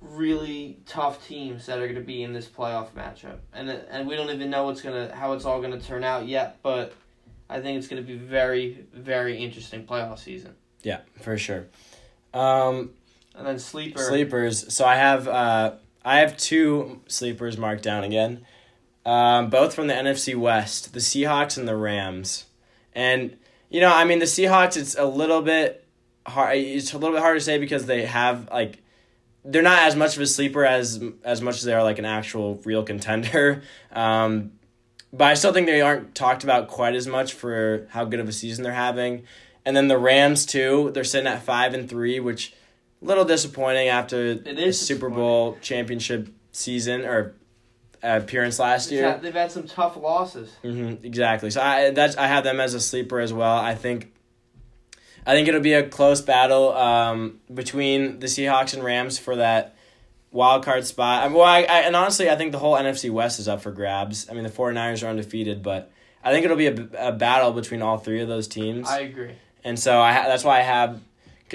[0.00, 4.16] really tough teams that are going to be in this playoff matchup, and and we
[4.16, 6.58] don't even know what's gonna how it's all going to turn out yet.
[6.62, 6.92] But
[7.48, 10.54] I think it's going to be very, very interesting playoff season.
[10.82, 11.66] Yeah, for sure.
[12.34, 12.90] Um,
[13.34, 14.00] And then sleeper.
[14.00, 14.72] sleepers.
[14.72, 18.44] So I have uh, I have two sleepers marked down again.
[19.04, 22.46] Um, both from the NFC West, the Seahawks and the Rams.
[22.94, 23.36] And
[23.68, 24.76] you know, I mean, the Seahawks.
[24.76, 25.84] It's a little bit
[26.26, 26.56] hard.
[26.56, 28.82] It's a little bit hard to say because they have like
[29.44, 32.04] they're not as much of a sleeper as as much as they are like an
[32.04, 33.62] actual real contender.
[33.92, 34.52] Um,
[35.12, 38.28] but I still think they aren't talked about quite as much for how good of
[38.28, 39.24] a season they're having.
[39.66, 42.54] And then the Rams too, they're sitting at five and three, which
[43.02, 47.34] little disappointing after It the Super Bowl championship season or
[48.02, 49.10] appearance last year.
[49.10, 50.50] had, they've had some tough losses.
[50.62, 51.50] hmm exactly.
[51.50, 53.56] So I that's I have them as a sleeper as well.
[53.56, 54.12] I think
[55.26, 59.76] I think it'll be a close battle um, between the Seahawks and Rams for that
[60.32, 61.22] wild card spot.
[61.22, 63.60] I mean, well, I, I, and honestly, I think the whole NFC West is up
[63.60, 64.28] for grabs.
[64.28, 65.92] I mean, the 49ers are undefeated, but
[66.24, 68.88] I think it'll be a, a battle between all three of those teams.
[68.88, 69.34] I agree.
[69.62, 71.00] And so I ha- that's why I have,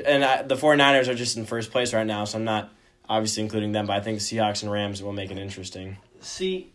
[0.05, 2.71] and I, the 49ers are just in first place right now, so I'm not
[3.07, 5.97] obviously including them, but I think Seahawks and Rams will make it interesting.
[6.19, 6.71] See,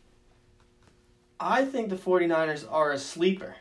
[1.39, 3.57] I think the 49ers are a sleeper.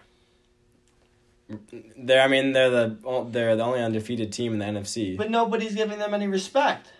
[1.98, 5.18] They're, I mean, they're the they're the only undefeated team in the NFC.
[5.18, 6.94] But nobody's giving them any respect.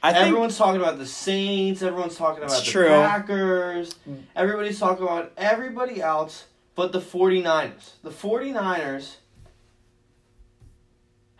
[0.00, 1.82] I think everyone's talking about the Saints.
[1.82, 2.88] Everyone's talking about the true.
[2.88, 3.96] Packers.
[4.08, 4.22] Mm.
[4.36, 7.92] Everybody's talking about everybody else but the 49ers.
[8.02, 9.16] The 49ers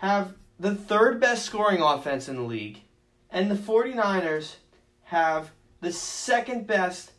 [0.03, 2.81] have the third best scoring offense in the league,
[3.31, 4.57] and the 49ers
[5.05, 7.12] have the second best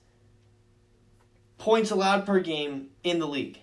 [1.58, 3.60] points allowed per game in the league.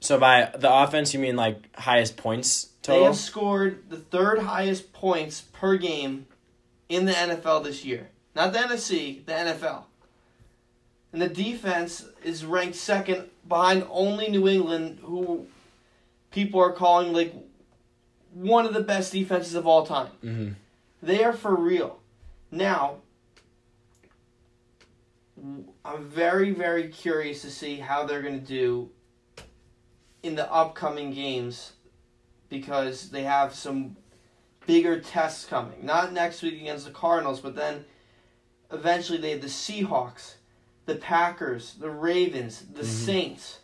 [0.00, 0.18] so.
[0.18, 3.00] By the offense, you mean like highest points total?
[3.00, 6.26] They have scored the third highest points per game
[6.88, 8.10] in the NFL this year.
[8.34, 9.84] Not the NFC, the NFL.
[11.12, 15.46] And the defense is ranked second behind only New England, who
[16.30, 17.34] people are calling like
[18.32, 20.08] one of the best defenses of all time.
[20.20, 20.48] hmm
[21.02, 22.00] They are for real.
[22.50, 22.96] Now,
[25.84, 28.90] I'm very, very curious to see how they're going to do
[30.22, 31.72] in the upcoming games
[32.48, 33.96] because they have some
[34.66, 35.84] bigger tests coming.
[35.84, 37.84] Not next week against the Cardinals, but then
[38.70, 40.34] eventually they have the Seahawks,
[40.86, 43.58] the Packers, the Ravens, the Saints.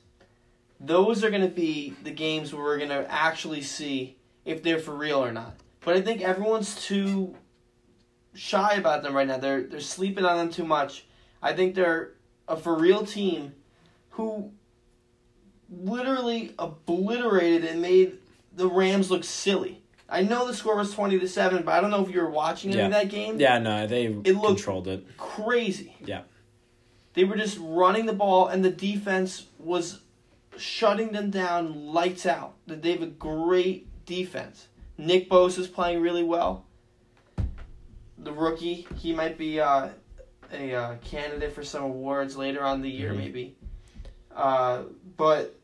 [0.81, 4.17] Those are going to be the games where we're going to actually see
[4.49, 5.55] if they're for real or not.
[5.85, 7.37] But I think everyone's too
[8.35, 9.37] shy about them right now.
[9.39, 11.07] They're they're sleeping on them too much.
[11.43, 12.15] I think they're
[12.49, 13.53] a for real team
[14.11, 14.51] who
[15.71, 18.19] literally obliterated and made
[18.55, 19.83] the Rams look silly.
[20.09, 22.31] I know the score was twenty to seven, but I don't know if you were
[22.31, 23.39] watching any of that game.
[23.39, 25.07] Yeah, no, they it looked- controlled it.
[25.19, 25.95] Crazy.
[26.05, 26.23] Yeah.
[27.13, 30.01] They were just running the ball, and the defense was
[30.57, 32.55] shutting them down, lights out.
[32.67, 34.67] They have a great defense.
[34.97, 36.65] Nick Bosa is playing really well.
[38.17, 39.91] The rookie, he might be uh,
[40.53, 43.17] a uh, candidate for some awards later on in the year, Mhm.
[43.17, 43.55] maybe.
[44.35, 44.85] Uh,
[45.17, 45.55] but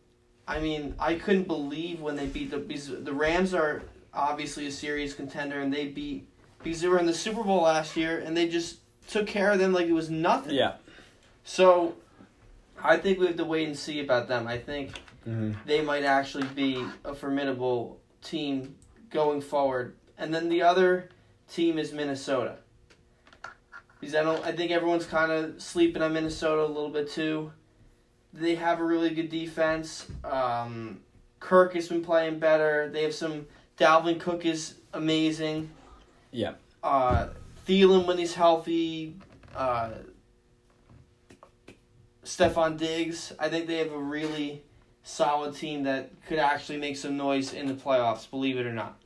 [0.46, 4.70] I mean, I couldn't believe when they beat the because the Rams are obviously a
[4.70, 6.28] serious contender, and they beat
[6.62, 9.58] because they were in the Super Bowl last year, and they just took care of
[9.58, 10.54] them like it was nothing.
[10.54, 10.74] Yeah.
[11.44, 11.96] So,
[12.82, 14.46] I think we have to wait and see about them.
[14.46, 14.92] I think
[15.24, 18.74] hmm they might actually be a formidable team
[19.10, 19.94] going forward.
[20.18, 21.10] And then the other
[21.48, 22.56] team is Minnesota.
[24.00, 27.52] Because I don't I think everyone's kind of sleeping on Minnesota a little bit too.
[28.32, 30.06] They have a really good defense.
[30.24, 31.00] Um,
[31.38, 32.90] Kirk has been playing better.
[32.92, 33.46] They have some
[33.78, 35.70] Dalvin Cook is amazing.
[36.30, 36.54] Yeah.
[36.82, 37.28] Uh,
[37.66, 39.16] Thielen when he's healthy.
[39.54, 39.90] Uh,
[42.24, 43.32] Stefon Diggs.
[43.38, 44.62] I think they have a really
[45.04, 48.98] solid team that could actually make some noise in the playoffs, believe it or not.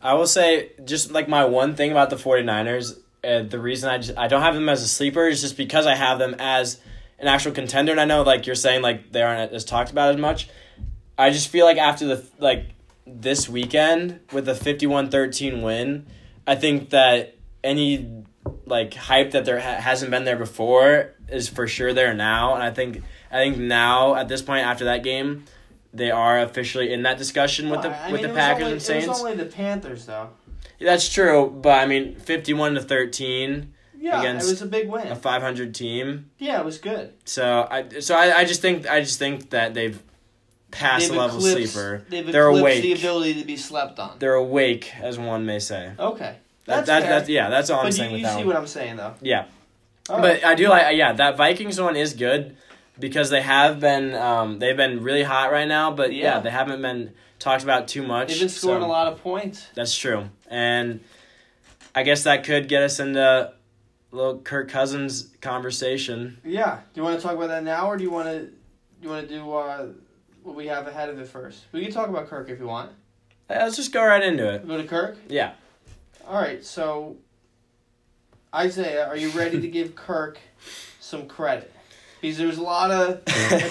[0.00, 3.98] I will say just like my one thing about the 49ers, uh, the reason I
[3.98, 6.80] just I don't have them as a sleeper is just because I have them as
[7.18, 10.14] an actual contender and I know like you're saying like they aren't as talked about
[10.14, 10.48] as much.
[11.18, 12.66] I just feel like after the like
[13.06, 16.06] this weekend with the 51-13 win,
[16.46, 18.24] I think that any
[18.66, 22.62] like hype that there ha- hasn't been there before is for sure there now and
[22.62, 25.44] I think I think now at this point after that game
[25.94, 28.82] they are officially in that discussion with the I with mean, the Packers only- and
[28.82, 29.06] Saints.
[29.06, 30.30] It was only the Panthers, though.
[30.78, 34.88] Yeah, That's true, but I mean, fifty-one to thirteen, Yeah, Against it was a big
[34.88, 35.06] win.
[35.08, 36.30] a five hundred team.
[36.38, 37.12] yeah, it was good.
[37.24, 40.02] So I, so I, I just think, I just think that they've
[40.70, 42.04] passed They've the level eclipsed, sleeper.
[42.08, 42.82] they've They're awake.
[42.82, 44.18] the ability to be slept on.
[44.18, 45.92] They're awake, as one may say.
[45.98, 48.46] Okay, that's that, that's yeah, that's all I'm but saying you, that see one.
[48.48, 49.14] what I'm saying, though.
[49.20, 49.44] Yeah,
[50.08, 50.44] All but right.
[50.44, 52.56] I do like yeah that Vikings one is good
[52.98, 56.40] because they have been um they've been really hot right now, but yeah, Yeah.
[56.40, 58.28] they haven't been talked about too much.
[58.28, 59.66] They've been scoring so- a lot of points.
[59.74, 60.28] That's true.
[60.48, 61.00] And
[61.94, 63.52] I guess that could get us into a
[64.14, 66.38] little Kirk Cousins conversation.
[66.44, 66.80] Yeah.
[66.94, 68.48] Do you want to talk about that now, or do you want to
[69.02, 69.86] you want to do uh,
[70.42, 71.64] what we have ahead of it first?
[71.72, 72.90] We can talk about Kirk if you want.
[73.50, 74.66] Uh, Let's just go right into it.
[74.66, 75.16] Go to Kirk.
[75.28, 75.52] Yeah.
[76.26, 76.64] All right.
[76.64, 77.16] So,
[78.54, 80.38] Isaiah, are you ready to give Kirk
[81.00, 81.72] some credit?
[82.22, 83.22] Because there was a lot of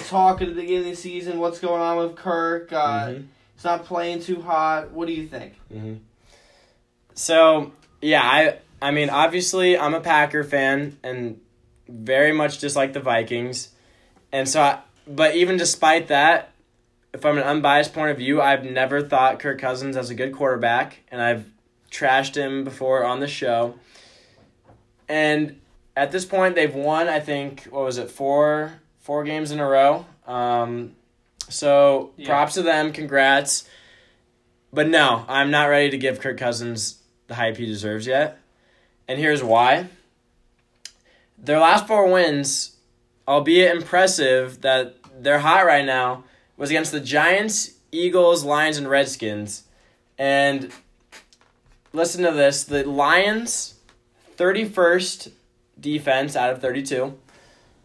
[0.08, 1.38] talk at the beginning of the season.
[1.40, 2.72] What's going on with Kirk?
[2.72, 3.26] Uh, Mhm.
[3.56, 4.90] He's not playing too hot.
[4.92, 5.54] What do you think?
[7.14, 11.40] So yeah, I I mean obviously I'm a Packer fan, and
[11.88, 13.70] very much dislike the Vikings,
[14.30, 14.62] and so.
[14.62, 16.52] I, but even despite that,
[17.18, 21.00] from an unbiased point of view, I've never thought Kirk Cousins as a good quarterback,
[21.10, 21.46] and I've
[21.90, 23.74] trashed him before on the show.
[25.08, 25.60] And
[25.96, 27.08] at this point, they've won.
[27.08, 30.06] I think what was it four four games in a row.
[30.26, 30.94] Um,
[31.48, 32.28] so Yeah.
[32.28, 32.92] props to them.
[32.92, 33.64] Congrats.
[34.72, 38.38] But no, I'm not ready to give Kirk Cousins the hype he deserves yet.
[39.08, 39.88] And here's why.
[41.36, 42.76] Their last four wins,
[43.26, 46.24] albeit impressive that they're hot right now,
[46.56, 49.64] was against the Giants, Eagles, Lions, and Redskins.
[50.16, 50.70] And
[51.92, 53.74] listen to this the Lions,
[54.36, 55.32] 31st
[55.82, 57.14] defense out of 32,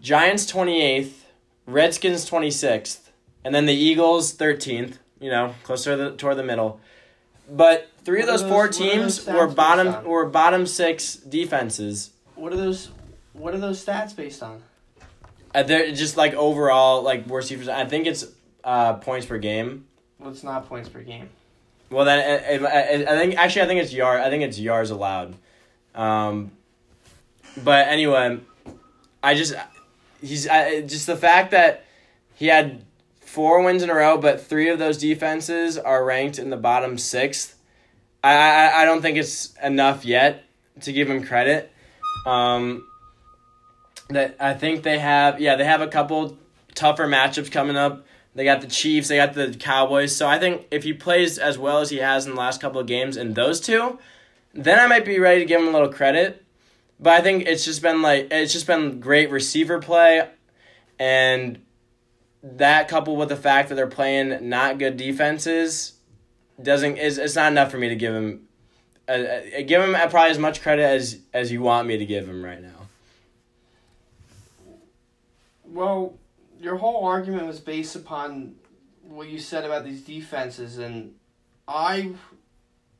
[0.02, 1.12] Giants, 28th,
[1.66, 3.10] Redskins, 26th,
[3.44, 6.80] and then the Eagles, 13th, you know, closer to the, toward the middle.
[7.50, 12.12] But three of those, those- four are those teams were bottom were bottom six defenses.
[12.36, 12.90] What are those?
[13.34, 14.62] What are those stats based on?
[15.56, 17.68] Uh, they're just like overall like worst defense.
[17.70, 18.26] I think it's
[18.64, 19.86] uh, points per game.
[20.20, 21.30] Well, it's not points per game.
[21.90, 24.20] Well, then I, I, I think actually I think it's yard.
[24.20, 25.36] I think it's yards allowed.
[25.96, 26.52] Um,
[27.64, 28.40] but anyway,
[29.24, 29.54] I just
[30.22, 31.86] he's I, just the fact that
[32.36, 32.84] he had
[33.20, 36.98] four wins in a row, but three of those defenses are ranked in the bottom
[36.98, 37.56] sixth.
[38.24, 40.44] I I, I don't think it's enough yet
[40.82, 41.72] to give him credit.
[42.26, 42.88] Um,
[44.10, 46.38] that I think they have yeah they have a couple
[46.76, 48.06] tougher matchups coming up.
[48.36, 50.16] They got the Chiefs, they got the Cowboys.
[50.16, 52.80] So I think if he plays as well as he has in the last couple
[52.80, 53.98] of games in those two,
[54.54, 56.46] then I might be ready to give him a little credit.
[57.00, 60.30] But I think it's just been like it's just been great receiver play,
[60.98, 61.60] and
[62.42, 65.94] that coupled with the fact that they're playing not good defenses
[66.62, 68.48] doesn't is it's not enough for me to give him
[69.08, 72.28] uh, uh, give him probably as much credit as as you want me to give
[72.28, 72.88] him right now.
[75.66, 76.18] Well,
[76.60, 78.56] your whole argument was based upon
[79.04, 81.14] what you said about these defenses, and
[81.68, 82.14] I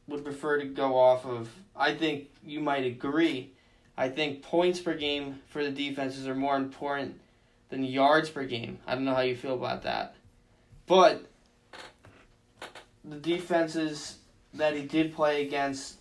[0.08, 1.50] would prefer to go off of.
[1.76, 3.54] I think you might agree.
[3.98, 7.20] I think points per game for the defenses are more important
[7.70, 8.78] than yards per game.
[8.86, 10.16] I don't know how you feel about that.
[10.86, 11.26] But
[13.04, 14.18] the defenses
[14.54, 15.98] that he did play against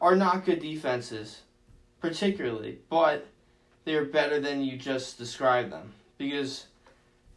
[0.00, 1.42] are not good defenses,
[2.00, 2.78] particularly.
[2.88, 3.26] But
[3.84, 5.92] they're better than you just described them.
[6.16, 6.66] Because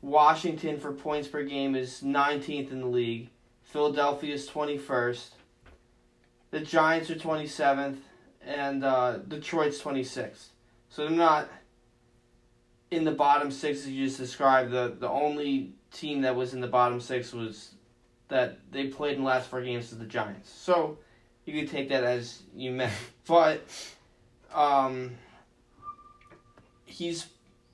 [0.01, 3.29] Washington for points per game is 19th in the league.
[3.63, 5.29] Philadelphia is 21st.
[6.51, 7.97] The Giants are 27th.
[8.45, 10.47] And uh, Detroit's 26th.
[10.89, 11.49] So they're not
[12.91, 14.71] in the bottom six as you just described.
[14.71, 17.75] The, the only team that was in the bottom six was
[18.27, 20.49] that they played in the last four games to the Giants.
[20.49, 20.97] So
[21.45, 22.93] you could take that as you meant.
[23.25, 23.63] But
[24.53, 25.11] um,
[26.85, 27.27] he's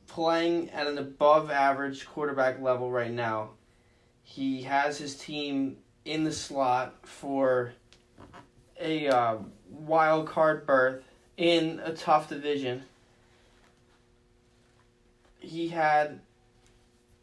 [0.06, 3.52] playing at an above average quarterback level right now.
[4.22, 7.74] He has his team in the slot for
[8.80, 9.38] a uh,
[9.70, 11.04] wild card berth
[11.38, 12.84] in a tough division.
[15.40, 16.20] He had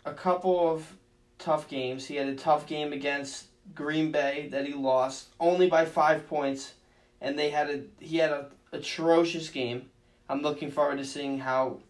[0.04, 0.96] a couple of
[1.38, 2.06] tough games.
[2.06, 6.74] He had a tough game against Green Bay that he lost only by five points,
[7.20, 9.90] and they had a he had a atrocious game.
[10.28, 11.80] I'm looking forward to seeing how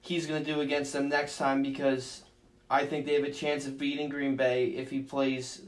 [0.00, 2.22] he's going to do against them next time because
[2.70, 5.62] I think they have a chance of beating Green Bay if he plays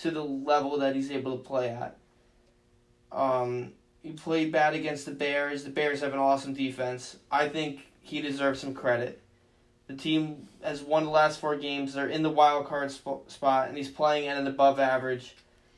[0.00, 1.97] to the level that he's able to play at.
[3.12, 5.64] Um, he played bad against the Bears.
[5.64, 7.16] The Bears have an awesome defense.
[7.30, 9.20] I think he deserves some credit.
[9.86, 11.94] The team has won the last four games.
[11.94, 15.34] They're in the wild card sp- spot, and he's playing at an above average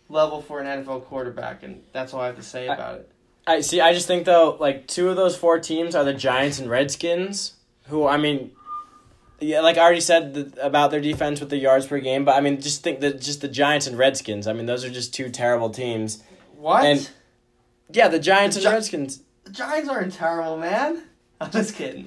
[0.09, 3.11] level for an NFL quarterback, and that's all I have to say about it.
[3.47, 3.81] I see.
[3.81, 7.55] I just think though, like two of those four teams are the Giants and Redskins,
[7.87, 8.53] who I mean,
[9.41, 12.37] yeah, like I already said the, about their defense with the yards per game, but
[12.37, 14.47] I mean, just think that just the Giants and Redskins.
[14.47, 16.23] I mean, those are just two terrible teams.
[16.57, 16.85] What?
[16.85, 17.11] And-
[17.93, 19.23] Yeah, the Giants The and Gi- Redskins.
[19.45, 21.03] the Giants aren't terrible, man.
[21.41, 22.07] I'm just kidding.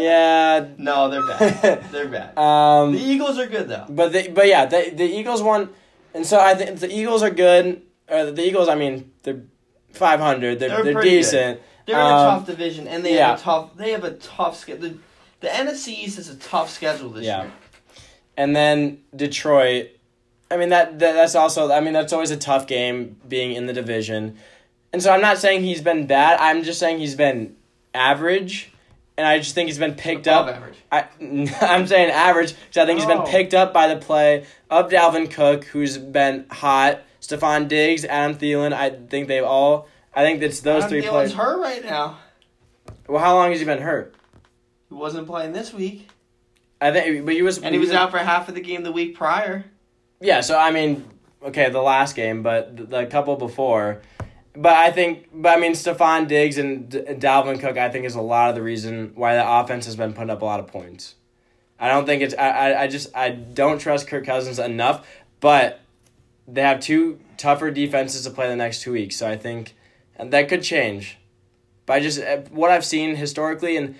[0.00, 0.66] yeah.
[0.78, 1.84] No, they're bad.
[1.92, 2.36] they're bad.
[2.38, 2.92] Um.
[2.92, 3.86] the Eagles are good though.
[3.88, 5.70] But the, but yeah, the the Eagles won,
[6.14, 7.82] and so I think the Eagles are good.
[8.08, 9.42] Uh, the Eagles, I mean, they're
[9.92, 10.58] five hundred.
[10.58, 11.16] They're They're they're, pretty good.
[11.18, 11.60] decent.
[11.86, 13.30] They're in a Um, tough division, and they yeah.
[13.30, 13.76] have a tough.
[13.76, 14.82] They have a tough schedule.
[14.90, 14.98] The,
[15.40, 17.42] the NFC East is a tough schedule this Yeah.
[17.42, 17.52] year.
[18.36, 19.90] And then Detroit.
[20.50, 23.66] I mean that, that that's also I mean that's always a tough game being in
[23.66, 24.36] the division.
[24.96, 26.38] And so I'm not saying he's been bad.
[26.40, 27.54] I'm just saying he's been
[27.92, 28.72] average.
[29.18, 30.56] And I just think he's been picked Above up.
[30.56, 30.76] average.
[30.90, 31.04] I,
[31.60, 33.18] I'm saying average because I think he's Oh.
[33.22, 37.02] been picked up by the play of Dalvin Cook, who's been hot.
[37.20, 38.72] Stefon Diggs, Adam Thielen.
[38.72, 39.86] I think they've all.
[40.14, 41.34] I think it's those Adam three Thielen's players.
[41.34, 42.16] hurt right now.
[43.06, 44.14] Well, how long has he been hurt?
[44.88, 46.08] He wasn't playing this week,
[46.80, 48.92] I think, but he was, and he was out for half of the game the
[48.92, 49.66] week prior.
[50.22, 51.04] Yeah, so I mean,
[51.42, 54.00] okay, the last game, but the, the couple before.
[54.56, 58.14] But I think, but I mean, Stefon Diggs and D- Dalvin Cook, I think, is
[58.14, 60.66] a lot of the reason why the offense has been putting up a lot of
[60.66, 61.14] points.
[61.78, 65.06] I don't think it's, I, I, I just, I don't trust Kirk Cousins enough,
[65.40, 65.80] but
[66.48, 69.74] they have two tougher defenses to play the next two weeks, so I think
[70.18, 71.18] that could change.
[71.84, 73.96] But I just, uh, what I've seen historically, and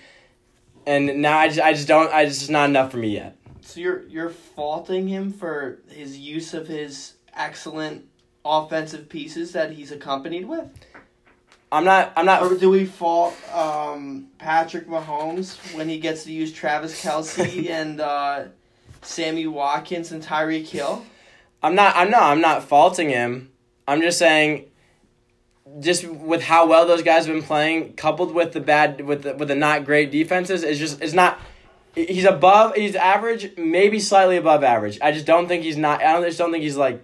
[0.87, 3.37] and now I just, I just don't, I just, it's not enough for me yet.
[3.61, 8.05] So you're you're faulting him for his use of his excellent
[8.47, 10.69] offensive pieces that he's accompanied with?
[11.71, 16.31] I'm not, I'm not, Or do we fault um, Patrick Mahomes when he gets to
[16.31, 18.45] use Travis Kelce and uh,
[19.01, 21.05] Sammy Watkins and Tyreek Hill?
[21.61, 21.95] I'm not.
[21.95, 22.23] I'm not.
[22.23, 23.51] I'm not faulting him.
[23.87, 24.65] I'm just saying,
[25.79, 29.33] just with how well those guys have been playing, coupled with the bad, with the,
[29.33, 31.39] with the not great defenses, is just is not.
[31.95, 32.75] He's above.
[32.75, 34.99] He's average, maybe slightly above average.
[35.01, 36.01] I just don't think he's not.
[36.03, 37.03] I don't, just don't think he's like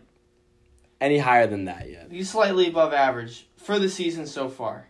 [1.04, 2.08] any higher than that yet.
[2.10, 4.88] He's slightly above average for the season so far.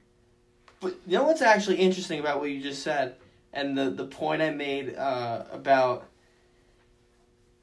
[0.79, 3.15] But you know what's actually interesting about what you just said,
[3.51, 6.05] and the the point I made uh, about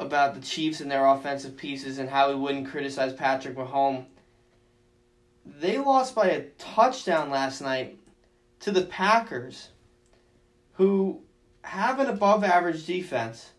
[0.00, 4.06] about the Chiefs and their offensive pieces and how we wouldn't criticize Patrick Mahomes.
[5.46, 7.98] They lost by a touchdown last night
[8.60, 9.68] to the Packers,
[10.74, 11.20] who
[11.62, 13.50] have an above average defense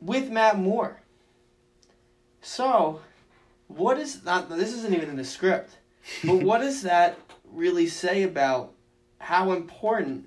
[0.00, 1.01] with Matt Moore.
[2.42, 3.00] So,
[3.68, 5.78] what is not this isn't even in the script,
[6.24, 8.72] but what does that really say about
[9.18, 10.26] how important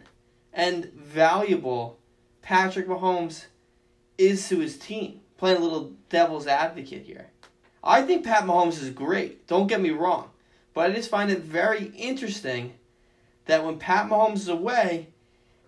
[0.53, 1.99] and valuable
[2.41, 3.45] Patrick Mahomes
[4.17, 5.19] is to his team?
[5.37, 7.29] Playing a little devil's advocate here.
[7.83, 9.45] I think Pat Mahomes is great.
[9.47, 10.29] Don't get me wrong,
[10.73, 12.73] but I just find it very interesting
[13.45, 15.09] that when Pat Mahomes is away,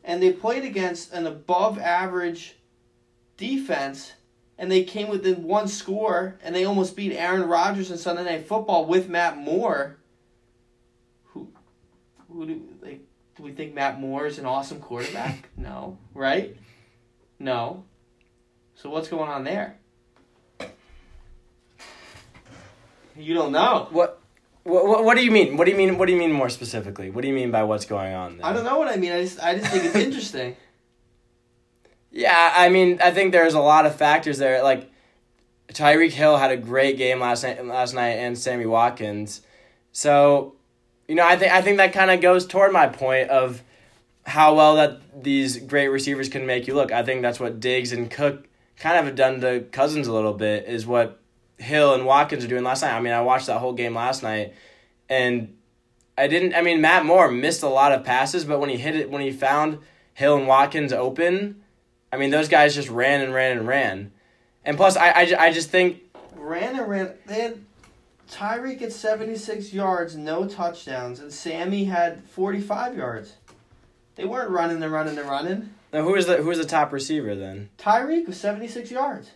[0.05, 2.55] and they played against an above average
[3.36, 4.13] defense
[4.58, 8.48] and they came within one score and they almost beat Aaron Rodgers in Sunday Night
[8.48, 9.98] Football with Matt Moore.
[11.26, 11.50] Who
[12.32, 13.02] who do like
[13.36, 15.50] do we think Matt Moore is an awesome quarterback?
[15.58, 16.58] no, right?
[17.39, 17.84] No.
[18.76, 19.78] So what's going on there?
[23.15, 23.88] You don't know.
[23.89, 24.22] What,
[24.63, 25.58] what, what do you mean?
[25.58, 25.98] What do you mean?
[25.98, 27.10] What do you mean more specifically?
[27.10, 28.46] What do you mean by what's going on there?
[28.46, 29.12] I don't know what I mean.
[29.12, 30.56] I just I just think it's interesting.
[32.12, 34.63] Yeah, I mean, I think there's a lot of factors there.
[34.63, 34.89] Like
[35.70, 39.41] Tyreek Hill had a great game last night, last night, and Sammy Watkins.
[39.91, 40.56] So,
[41.08, 43.62] you know, I think I think that kind of goes toward my point of
[44.26, 46.91] how well that these great receivers can make you look.
[46.91, 50.34] I think that's what Diggs and Cook kind of have done to Cousins a little
[50.34, 50.65] bit.
[50.67, 51.20] Is what
[51.58, 52.96] Hill and Watkins are doing last night.
[52.96, 54.54] I mean, I watched that whole game last night,
[55.10, 55.56] and
[56.17, 56.56] I didn't.
[56.56, 59.22] I mean, Matt Moore missed a lot of passes, but when he hit it, when
[59.22, 59.80] he found
[60.13, 61.63] Hill and Watkins open,
[62.12, 64.12] I mean, those guys just ran and ran and ran.
[64.63, 66.02] And plus, I, I, I just think
[66.36, 67.13] ran and ran.
[67.26, 67.60] They had
[68.30, 73.34] Tyreek at 76 yards, no touchdowns, and Sammy had 45 yards.
[74.15, 75.70] They weren't running and running and running.
[75.93, 77.70] now who is the who is the top receiver then?
[77.78, 79.32] Tyreek was 76 yards.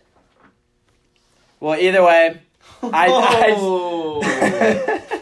[1.60, 2.40] Well, either way,
[2.82, 3.06] I.
[3.08, 4.98] I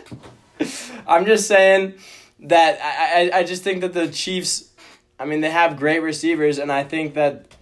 [1.07, 1.95] I'm just saying
[2.41, 4.69] that I, I I just think that the Chiefs.
[5.20, 7.54] I mean, they have great receivers, and I think that,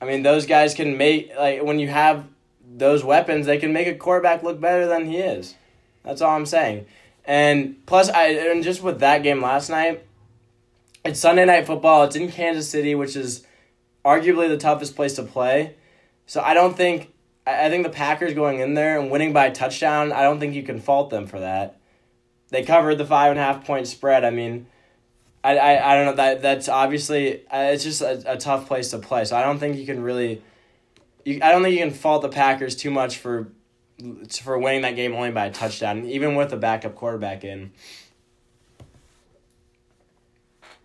[0.00, 2.28] I mean, those guys can make like when you have
[2.64, 5.56] those weapons, they can make a quarterback look better than he is.
[6.04, 6.86] That's all I'm saying.
[7.24, 10.06] And plus, I and just with that game last night,
[11.04, 12.04] it's Sunday night football.
[12.04, 13.44] It's in Kansas City, which is
[14.04, 15.74] arguably the toughest place to play.
[16.26, 17.12] So I don't think
[17.44, 20.12] I think the Packers going in there and winning by a touchdown.
[20.12, 21.80] I don't think you can fault them for that.
[22.50, 24.24] They covered the five and a half point spread.
[24.24, 24.66] I mean,
[25.44, 28.90] I, I, I don't know that that's obviously uh, it's just a, a tough place
[28.90, 29.24] to play.
[29.26, 30.42] So I don't think you can really,
[31.24, 33.52] you I don't think you can fault the Packers too much for
[34.40, 37.72] for winning that game only by a touchdown, even with a backup quarterback in.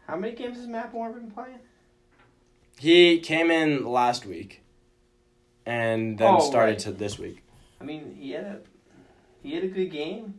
[0.07, 1.59] How many games has Matt Moore been playing?
[2.79, 4.61] He came in last week,
[5.65, 6.79] and then Oh, started right.
[6.79, 7.43] to this week.
[7.79, 8.59] I mean, he had a
[9.41, 10.38] he had a good game.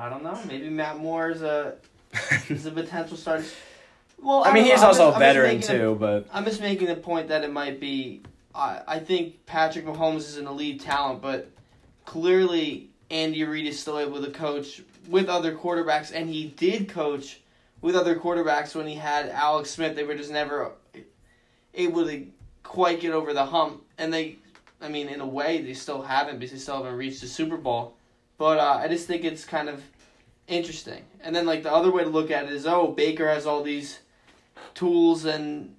[0.00, 0.38] I don't know.
[0.46, 1.74] Maybe Matt Moore is a
[2.14, 3.44] uh, is a potential starter.
[4.22, 4.88] Well, I mean, he's know.
[4.88, 7.50] Also just- a veteran making a- too, but I'm just making the point that it
[7.50, 8.20] might be.
[8.54, 11.50] I I think Patrick Mahomes is an elite talent, but
[12.04, 17.40] clearly Andy Reid is still able to coach with other quarterbacks, and he did coach
[17.80, 19.96] with other quarterbacks when he had Alex Smith.
[19.96, 20.72] They were just never
[21.74, 22.26] able to
[22.62, 24.36] quite get over the hump, and they,
[24.82, 27.56] I mean, in a way, they still haven't because they still haven't reached the Super
[27.56, 27.94] Bowl.
[28.40, 29.82] But uh, I just think it's kind of
[30.48, 31.04] interesting.
[31.20, 33.62] And then like the other way to look at it is, oh, Baker has all
[33.62, 33.98] these
[34.72, 35.76] tools and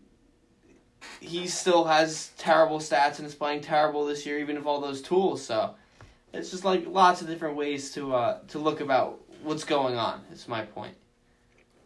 [1.19, 5.01] he still has terrible stats and is playing terrible this year, even with all those
[5.01, 5.43] tools.
[5.43, 5.73] So
[6.33, 10.21] it's just like lots of different ways to uh, to look about what's going on.
[10.31, 10.93] Is my point.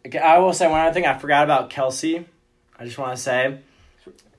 [0.06, 1.06] Okay, I will say one other thing.
[1.06, 2.26] I forgot about Kelce.
[2.78, 3.60] I just want to say,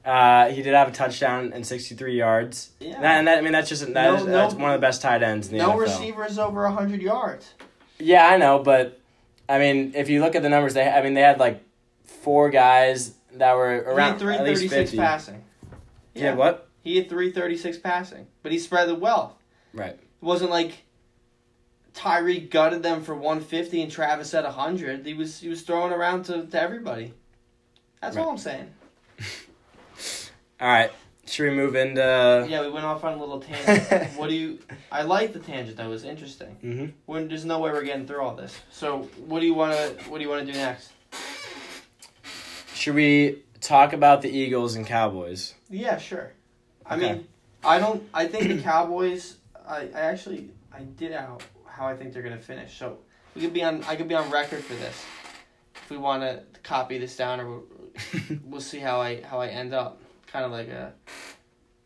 [0.08, 2.72] uh, he did have a touchdown and sixty three yards.
[2.80, 3.00] Yeah.
[3.02, 4.86] That- and that, I mean that's just that No- is- no- that's one of the
[4.86, 5.80] best tight ends in the No NFL.
[5.82, 7.54] receivers over hundred yards.
[8.00, 9.00] Yeah, I know, but
[9.50, 11.64] I mean, if you look at the numbers, they I mean they had like
[12.06, 14.98] four guys that were He around had three at least thirty six fifty.
[14.98, 15.44] passing.
[16.16, 16.68] Yeah, what?
[16.84, 19.34] He had three thirty six passing, but he spread the wealth.
[19.74, 19.92] Right.
[19.94, 20.72] It wasn't like
[21.94, 25.06] Tyree gutted them for 150 and Travis at 100.
[25.06, 27.14] He was he was throwing around to, to everybody.
[28.02, 28.72] That's all I'm saying.
[30.60, 30.92] All right.
[31.28, 32.48] Should we move into?
[32.50, 34.18] Yeah, we went off on a little tangent.
[34.18, 34.60] what do you?
[34.92, 35.78] I like the tangent.
[35.78, 36.56] That was interesting.
[36.62, 38.58] hmm When there's no way we're getting through all this.
[38.72, 40.92] So what do you want to what do you want to do next?
[42.74, 45.54] Should we talk about the Eagles and Cowboys?
[45.70, 46.32] Yeah, sure.
[46.86, 47.28] I mean,
[47.64, 48.08] I don't.
[48.14, 49.38] I think the Cowboys.
[49.68, 52.78] I, I actually I did out how I think they're gonna finish.
[52.78, 53.00] So
[53.36, 53.84] we could be on.
[53.84, 55.04] I could be on record for this.
[55.76, 57.64] If we want to copy this down, or we'll,
[58.46, 60.02] we'll see how I how I end up.
[60.28, 60.94] Kind of like a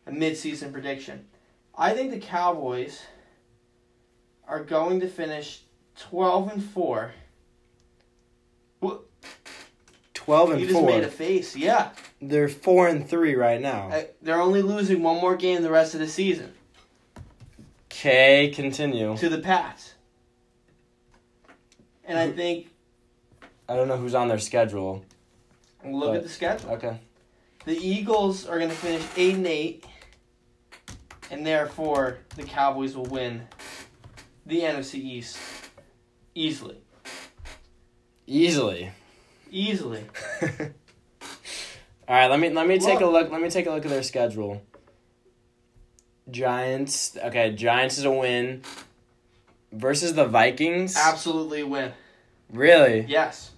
[0.06, 1.26] a mid season prediction.
[1.76, 3.00] I think the Cowboys
[4.46, 5.62] are going to finish
[5.96, 7.12] twelve and four.
[8.80, 9.02] What?
[10.14, 10.88] Twelve and You just four.
[10.88, 11.56] made a face.
[11.56, 11.90] Yeah.
[12.20, 13.88] They're four and three right now.
[13.90, 16.52] Uh, They're only losing one more game the rest of the season.
[17.90, 19.16] Okay, continue.
[19.16, 19.94] to the Pats.
[22.04, 22.68] And I think
[23.68, 25.04] I don't know who's on their schedule.
[25.84, 26.70] look at the schedule.
[26.72, 26.98] Okay.
[27.64, 29.84] The Eagles are going to finish eight and eight,
[31.30, 33.46] and therefore the Cowboys will win
[34.44, 35.38] the NFC East
[36.34, 36.78] easily.
[38.26, 38.90] Easily.
[39.50, 40.04] Easily.
[42.08, 43.24] All right, let me let me take a Look.
[43.24, 43.32] look.
[43.32, 44.62] Let me take a look at their schedule.
[46.30, 47.16] Giants.
[47.16, 48.62] Okay, Giants is a win
[49.72, 50.96] versus the Vikings.
[50.96, 51.92] Absolutely win.
[52.52, 53.04] Really?
[53.08, 53.52] Yes.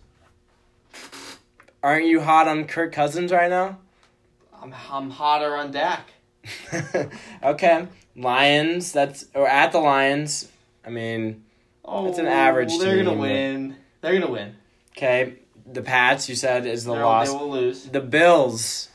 [1.82, 3.78] Aren't you hot on Kirk Cousins right now?
[4.64, 6.08] I'm I'm hotter on Dak.
[7.42, 7.86] okay,
[8.16, 8.92] Lions.
[8.92, 10.48] That's or at the Lions.
[10.84, 11.44] I mean,
[11.84, 13.76] Oh, It's an average They're team, gonna win.
[14.00, 14.54] They're gonna win.
[14.96, 15.34] okay.
[15.70, 16.28] The Pats.
[16.28, 17.30] You said is the They're- loss.
[17.30, 17.84] They will lose.
[17.84, 18.88] The Bills.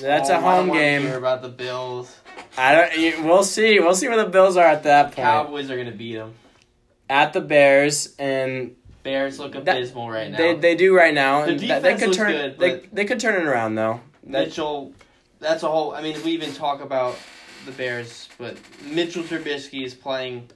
[0.00, 1.02] That's Oh, a I don't home wanna game.
[1.02, 2.14] Hear about the Bills.
[2.56, 2.96] I don't.
[2.98, 3.78] you- We'll see.
[3.80, 5.16] We'll see where the Bills are at that point.
[5.16, 6.34] Cowboys are gonna beat them.
[7.10, 10.38] At the Bears, and Bears look That- abysmal right now.
[10.38, 11.44] they they do right now.
[11.46, 12.32] The defense they could turn.
[12.32, 14.00] good, they but- they could turn it around though.
[14.24, 14.92] That, Mitchell,
[15.40, 15.92] that's a whole.
[15.92, 17.18] I mean, we even talk about
[17.66, 20.48] the Bears, but Mitchell Trubisky is playing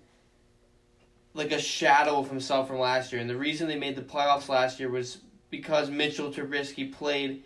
[1.32, 4.48] like a shadow of himself from last year, and the reason they made the playoffs
[4.48, 5.18] last year was
[5.50, 7.42] because Mitchell Trubisky played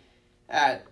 [0.47, 0.85] at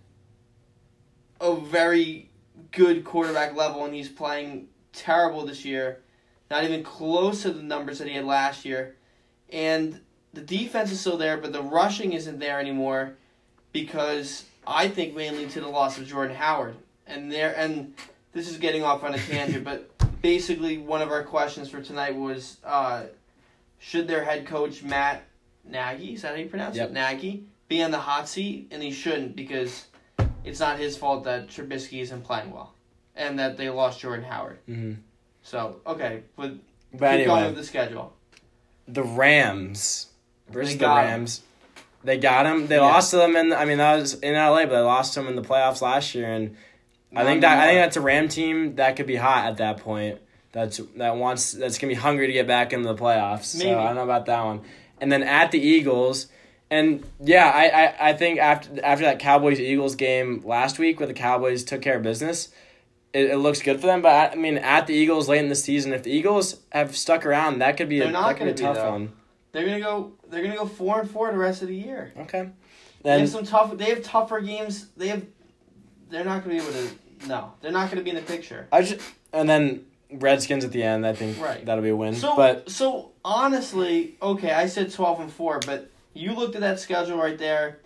[1.40, 2.30] a very
[2.72, 6.02] good quarterback level, and he's playing terrible this year,
[6.50, 8.96] not even close to the numbers that he had last year,
[9.52, 10.00] and
[10.34, 13.16] the defense is still there, but the rushing isn't there anymore
[13.72, 16.76] because I think mainly to the loss of Jordan Howard.
[17.08, 17.94] And there and
[18.34, 19.90] this is getting off on a tangent, but
[20.22, 23.04] basically one of our questions for tonight was uh,
[23.80, 25.24] should their head coach Matt
[25.64, 26.90] Nagy, is that how you pronounce Yep.
[26.90, 26.94] it?
[26.94, 28.68] Nagy, be on the hot seat?
[28.72, 29.86] And he shouldn't because
[30.44, 32.74] it's not his fault that Trubisky isn't playing well.
[33.16, 34.60] And that they lost Jordan Howard.
[34.70, 34.98] Mhm.
[35.44, 36.54] So, okay, but,
[36.94, 38.14] But keep going with the schedule.
[38.88, 40.08] the Rams
[40.50, 41.26] versus the 'em.
[42.04, 42.68] They got them.
[42.68, 42.82] They Yeah.
[42.82, 43.52] lost to them in.
[43.54, 46.14] I mean, that was in LA, but they lost to them in the playoffs last
[46.16, 46.56] year, and
[47.16, 49.78] I think that I think that's a Ram team that could be hot at that
[49.78, 50.20] point.
[50.52, 53.58] That's that wants that's gonna be hungry to get back into the playoffs.
[53.58, 53.72] Maybe.
[53.72, 54.62] So I don't know about that one.
[55.02, 56.28] And then at the Eagles,
[56.72, 61.08] and yeah, I, I, I think after after that Cowboys Eagles game last week where
[61.08, 62.50] the Cowboys took care of business,
[63.14, 64.02] it, it looks good for them.
[64.02, 66.96] But I, I mean, at the Eagles late in the season, if the Eagles have
[66.96, 69.12] stuck around, that could be a, They're not that could be a be, tough one.
[69.52, 70.14] They're gonna go.
[70.30, 72.12] They're gonna go four and four the rest of the year.
[72.18, 72.50] Okay.
[73.04, 73.78] They have some tough.
[73.78, 74.88] They have tougher games.
[74.98, 75.24] They have.
[76.10, 77.28] They're not gonna be able to.
[77.28, 78.68] No, they're not gonna be in the picture.
[78.72, 79.00] I just
[79.34, 81.06] and then Redskins at the end.
[81.06, 81.66] I think Right.
[81.66, 82.16] that'll be a win.
[82.16, 86.80] So, but so honestly, okay, I said twelve and four, but you looked at that
[86.80, 87.80] schedule right there,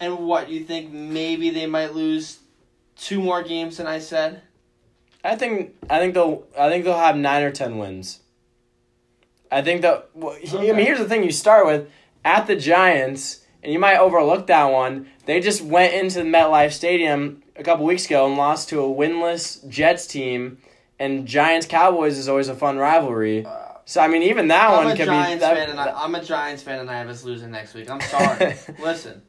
[0.00, 0.92] and what you think?
[0.92, 2.38] Maybe they might lose
[2.96, 4.42] two more games than I said.
[5.24, 8.20] I think I think they'll I think they'll have nine or ten wins.
[9.50, 11.88] I think that well, he- I mean here's the thing: you start with
[12.24, 15.06] at the Giants, and you might overlook that one.
[15.26, 18.86] They just went into the MetLife Stadium a couple weeks ago and lost to a
[18.88, 20.58] winless Jets team.
[20.98, 23.44] And Giants Cowboys is always a fun rivalry.
[23.44, 23.50] Uh,
[23.84, 25.40] So I mean, even that I'm one could Giants be.
[25.40, 27.90] That, fan, and I, I'm a Giants fan, and I have us losing next week.
[27.90, 28.54] I'm sorry.
[28.80, 29.22] Listen,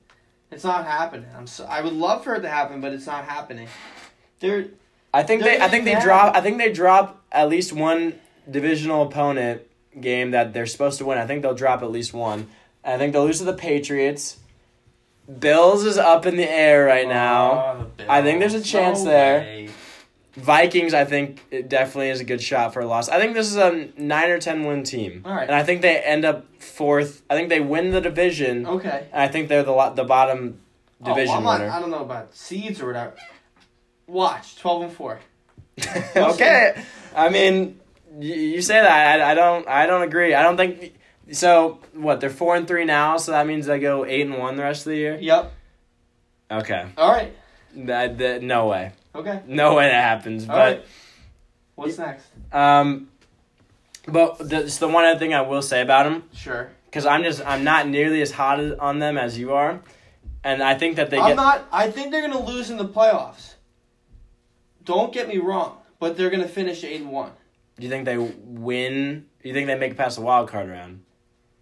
[0.52, 1.28] it's not happening.
[1.36, 3.68] I'm so, I would love for it to happen, but it's not happening.
[4.40, 4.68] They're
[5.14, 5.64] I think They're they.
[5.64, 6.36] I think they drop.
[6.36, 9.62] I think they drop at least one divisional opponent
[10.00, 11.18] game that they're supposed to win.
[11.18, 12.48] I think they'll drop at least one.
[12.84, 14.38] I think they'll lose to the Patriots.
[15.40, 17.52] Bills is up in the air right now.
[17.52, 19.40] Oh, I think there's a chance No there.
[19.40, 19.70] way.
[20.36, 23.08] Vikings, I think it definitely is a good shot for a loss.
[23.08, 25.48] I think this is a nine or ten win team, All right.
[25.48, 27.24] and I think they end up fourth.
[27.30, 29.08] I think they win the division, Okay.
[29.14, 30.60] and I think they're the lo- the bottom
[31.02, 31.72] oh, division oh, not- winner.
[31.72, 33.14] I don't know about seeds or whatever.
[34.08, 35.20] Watch twelve and four.
[36.16, 36.84] okay,
[37.16, 37.80] I mean,
[38.20, 40.34] you, you say that I, I don't I don't agree.
[40.34, 40.94] I don't think
[41.32, 41.80] so.
[41.94, 44.64] What they're four and three now, so that means they go eight and one the
[44.64, 45.18] rest of the year.
[45.20, 45.52] Yep.
[46.52, 47.34] Okay, All right.
[47.76, 49.42] that, that no way, Okay.
[49.48, 50.44] no way that happens.
[50.48, 50.86] All But right.
[51.74, 52.28] What's next?
[52.54, 53.10] um,
[54.08, 56.70] but the, it's the one other thing I will say about them Sure.
[56.86, 59.82] because I'm just I'm not nearly as hot on them as you are,
[60.44, 61.68] and I think that they I'm get not.
[61.72, 63.56] I think they're gonna lose in the playoffs.
[64.84, 67.32] Don't get me wrong, but they're gonna finish eight and one.
[67.78, 69.26] Do you think they win?
[69.42, 71.04] Do you think they make it past the wild card round?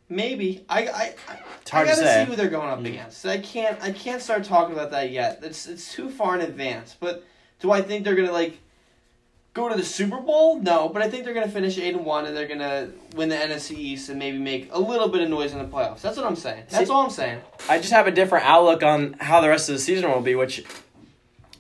[0.10, 0.64] Maybe.
[0.70, 0.88] I.
[0.88, 1.16] I.
[1.28, 2.24] I It's hard I to gotta say.
[2.26, 3.26] see who they're going up against.
[3.26, 3.82] I can't.
[3.82, 5.40] I can't start talking about that yet.
[5.44, 6.96] It's it's too far in advance.
[7.00, 7.24] But
[7.60, 8.60] do I think they're gonna like
[9.56, 10.60] go to the Super Bowl?
[10.60, 10.88] No.
[10.90, 13.72] But I think they're gonna finish eight and one, and they're gonna win the NFC
[13.76, 16.02] East and maybe make a little bit of noise in the playoffs.
[16.02, 16.66] That's what I'm saying.
[16.70, 17.40] That's See- all I'm saying.
[17.68, 20.36] I just have a different outlook on how the rest of the season will be,
[20.36, 20.64] which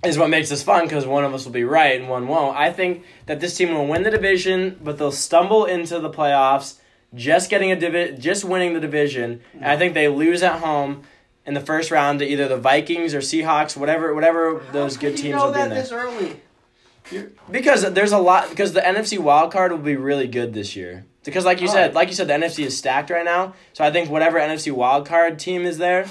[0.05, 2.57] is what makes this fun because one of us will be right and one won't.
[2.57, 6.75] I think that this team will win the division, but they'll stumble into the playoffs,
[7.15, 9.41] just getting a divi- just winning the division.
[9.53, 11.03] And I think they lose at home
[11.45, 15.23] in the first round to either the Vikings or Seahawks, whatever whatever those good teams
[15.23, 15.83] you know will be in that there.
[15.83, 16.41] this early.
[17.11, 20.75] You're, Because there's a lot because the NFC wild card will be really good this
[20.75, 21.05] year.
[21.23, 23.53] Because like you said, like you said, the NFC is stacked right now.
[23.73, 26.07] So I think whatever NFC wild card team is there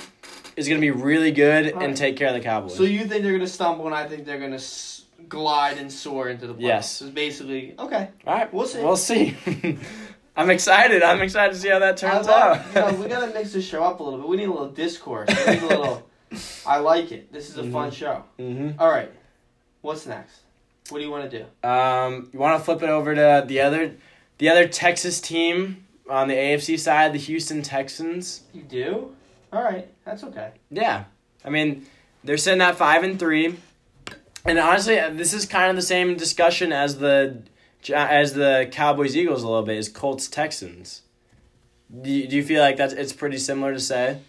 [0.57, 2.77] is going to be really good and take care of the Cowboys.
[2.77, 6.29] so you think they're gonna stumble, and I think they're gonna s- glide and soar
[6.29, 6.61] into the playoffs.
[6.61, 7.03] Yes.
[7.03, 8.09] It's basically okay.
[8.27, 8.83] All right, We'll see.
[8.83, 9.37] We'll see.
[10.37, 11.03] I'm excited.
[11.03, 12.87] I'm excited to see how that turns love, out.
[12.91, 14.29] you know, we gotta mix this show up a little bit.
[14.29, 15.29] We need a little discourse.
[15.47, 16.09] We need a little.
[16.67, 17.31] I like it.
[17.33, 18.25] This is a fun show.
[18.39, 19.11] hmm All right,
[19.83, 20.41] what's next?
[20.89, 21.69] What do you want to do?
[21.69, 23.95] Um, you want to flip it over to the other,
[24.39, 28.43] the other Texas team on the AFC side, the Houston Texans.
[28.55, 29.15] You do?
[29.53, 30.53] All right, that's okay.
[30.71, 31.05] Yeah,
[31.45, 31.87] I mean,
[32.25, 33.57] they're sitting at five and three,
[34.45, 37.43] and honestly, uh, this is kind of the same discussion as the
[37.93, 41.03] as the Cowboys Eagles a little bit is Colts Texans.
[42.01, 44.21] Do you, do you feel like that's it's pretty similar to say?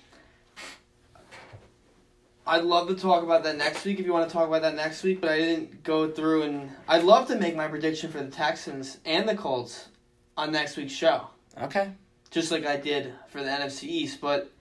[2.46, 4.76] I'd love to talk about that next week if you want to talk about that
[4.76, 8.20] next week, but I didn't go through and I'd love to make my prediction for
[8.20, 9.88] the Texans and the Colts
[10.36, 11.28] on next week's show.
[11.62, 11.92] Okay.
[12.32, 14.52] just like I did for the NFC East, but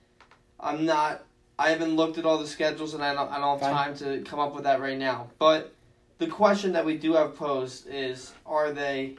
[0.63, 1.25] I'm not.
[1.59, 3.31] I haven't looked at all the schedules, and I don't.
[3.31, 5.31] I don't have time to come up with that right now.
[5.39, 5.75] But
[6.19, 9.17] the question that we do have posed is: Are they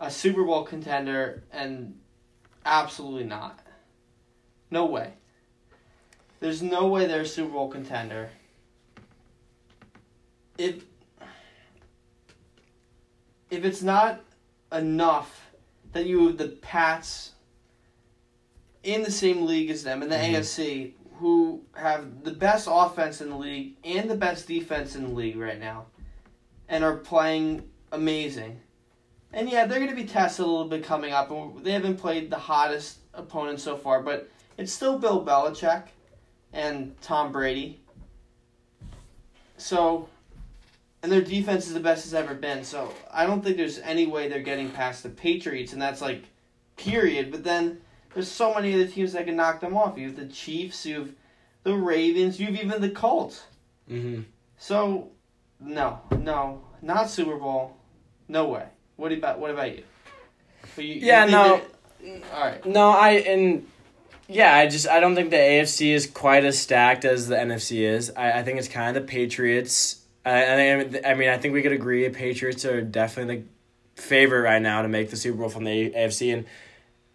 [0.00, 1.44] a Super Bowl contender?
[1.52, 1.98] And
[2.66, 3.60] absolutely not.
[4.70, 5.12] No way.
[6.40, 8.30] There's no way they're a Super Bowl contender.
[10.58, 10.82] If
[13.50, 14.20] if it's not
[14.72, 15.52] enough
[15.92, 17.31] that you have the Pats
[18.82, 20.34] in the same league as them in the mm-hmm.
[20.36, 25.14] AFC, who have the best offense in the league and the best defense in the
[25.14, 25.86] league right now,
[26.68, 28.60] and are playing amazing.
[29.32, 31.30] And yeah, they're going to be tested a little bit coming up.
[31.30, 34.28] and They haven't played the hottest opponent so far, but
[34.58, 35.84] it's still Bill Belichick
[36.52, 37.80] and Tom Brady.
[39.56, 40.08] So,
[41.02, 42.64] and their defense is the best it's ever been.
[42.64, 46.24] So I don't think there's any way they're getting past the Patriots, and that's like
[46.76, 47.30] period.
[47.30, 47.80] But then
[48.14, 49.96] there's so many other teams that can knock them off.
[49.98, 51.08] You have the Chiefs, you have
[51.64, 53.42] the Ravens, you have even the Colts.
[53.90, 54.22] Mm-hmm.
[54.58, 55.10] So,
[55.60, 57.76] no, no, not Super Bowl,
[58.28, 58.66] no way.
[58.96, 59.84] What about what about you?
[60.76, 61.60] You- Yeah, no.
[62.02, 62.64] that- All right.
[62.66, 63.66] No, I and
[64.28, 67.80] yeah, I just I don't think the AFC is quite as stacked as the NFC
[67.82, 68.10] is.
[68.16, 70.02] I, I think it's kind of the Patriots.
[70.24, 73.36] I, I I mean I think we could agree Patriots are definitely
[73.96, 76.44] the favorite right now to make the Super Bowl from the AFC and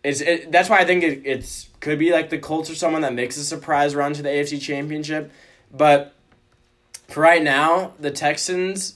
[0.08, 3.02] it's it, that's why I think it it's could be like the Colts or someone
[3.02, 5.32] that makes a surprise run to the AFC Championship,
[5.72, 6.14] but
[7.08, 8.96] for right now the Texans.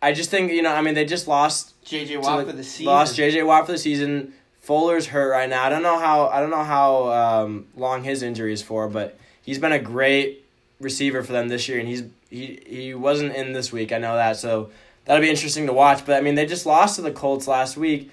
[0.00, 0.72] I just think you know.
[0.72, 2.86] I mean, they just lost JJ Watt the- for the season.
[2.86, 4.34] Lost JJ Watt for the season.
[4.60, 5.64] Fuller's hurt right now.
[5.64, 9.18] I don't know how I don't know how um, long his injury is for, but
[9.42, 10.44] he's been a great
[10.80, 13.92] receiver for them this year, and he's he he wasn't in this week.
[13.92, 14.70] I know that, so
[15.04, 16.04] that'll be interesting to watch.
[16.06, 18.10] But I mean, they just lost to the Colts last week,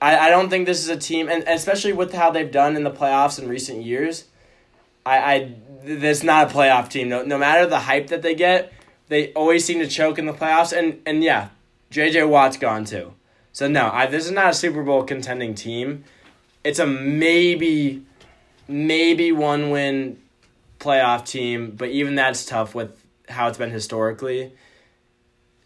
[0.00, 2.84] I, I don't think this is a team, and especially with how they've done in
[2.84, 4.24] the playoffs in recent years.
[5.04, 7.08] I, I this not a playoff team.
[7.08, 8.72] No, no matter the hype that they get,
[9.08, 10.76] they always seem to choke in the playoffs.
[10.76, 11.48] And and yeah,
[11.90, 13.14] JJ Watt's gone too.
[13.52, 16.04] So no, I, this is not a Super Bowl contending team.
[16.62, 18.04] It's a maybe,
[18.68, 20.20] maybe one win
[20.78, 24.52] playoff team, but even that's tough with how it's been historically.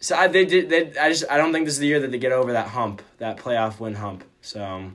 [0.01, 2.11] So I they did they I just I don't think this is the year that
[2.11, 4.23] they get over that hump, that playoff win hump.
[4.41, 4.91] So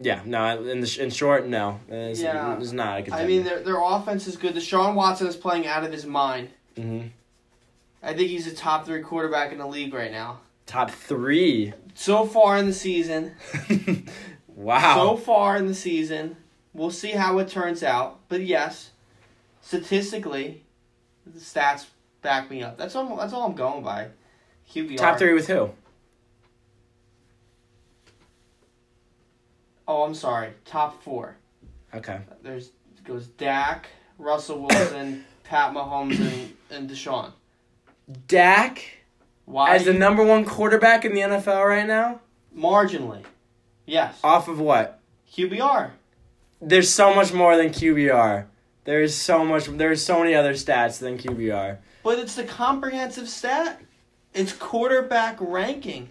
[0.00, 2.56] yeah, no, in the in short, no, it's, Yeah.
[2.56, 4.54] it's not a I mean, their their offense is good.
[4.54, 6.48] Deshaun Watson is playing out of his mind.
[6.76, 7.02] hmm
[8.04, 10.40] I think he's a top three quarterback in the league right now.
[10.66, 11.72] top three.
[11.94, 13.32] So far in the season,
[14.48, 14.94] wow.
[14.96, 16.36] so far in the season,
[16.72, 18.20] we'll see how it turns out.
[18.28, 18.90] But yes,
[19.60, 20.64] statistically,
[21.26, 21.86] the stats
[22.22, 22.78] back me up.
[22.78, 23.16] That's all.
[23.16, 24.08] That's all I'm going by.
[24.72, 24.96] QBR.
[24.96, 25.70] top three with who?
[29.86, 30.50] Oh, I'm sorry.
[30.64, 31.36] Top four.
[31.94, 32.20] Okay.
[32.42, 32.70] There's
[33.04, 37.32] goes Dak, Russell Wilson, Pat Mahomes, and and Deshaun.
[38.28, 38.82] Dak
[39.44, 39.74] Why?
[39.74, 42.20] as the number one quarterback in the NFL right now.
[42.56, 43.24] marginally.
[43.84, 44.18] Yes.
[44.22, 45.00] Off of what?
[45.32, 45.90] QBR.
[46.60, 48.46] There's so much more than QBR.
[48.84, 49.66] There is so much.
[49.66, 51.78] There's so many other stats than QBR.
[52.02, 53.80] But it's the comprehensive stat.
[54.34, 56.10] It's quarterback ranking.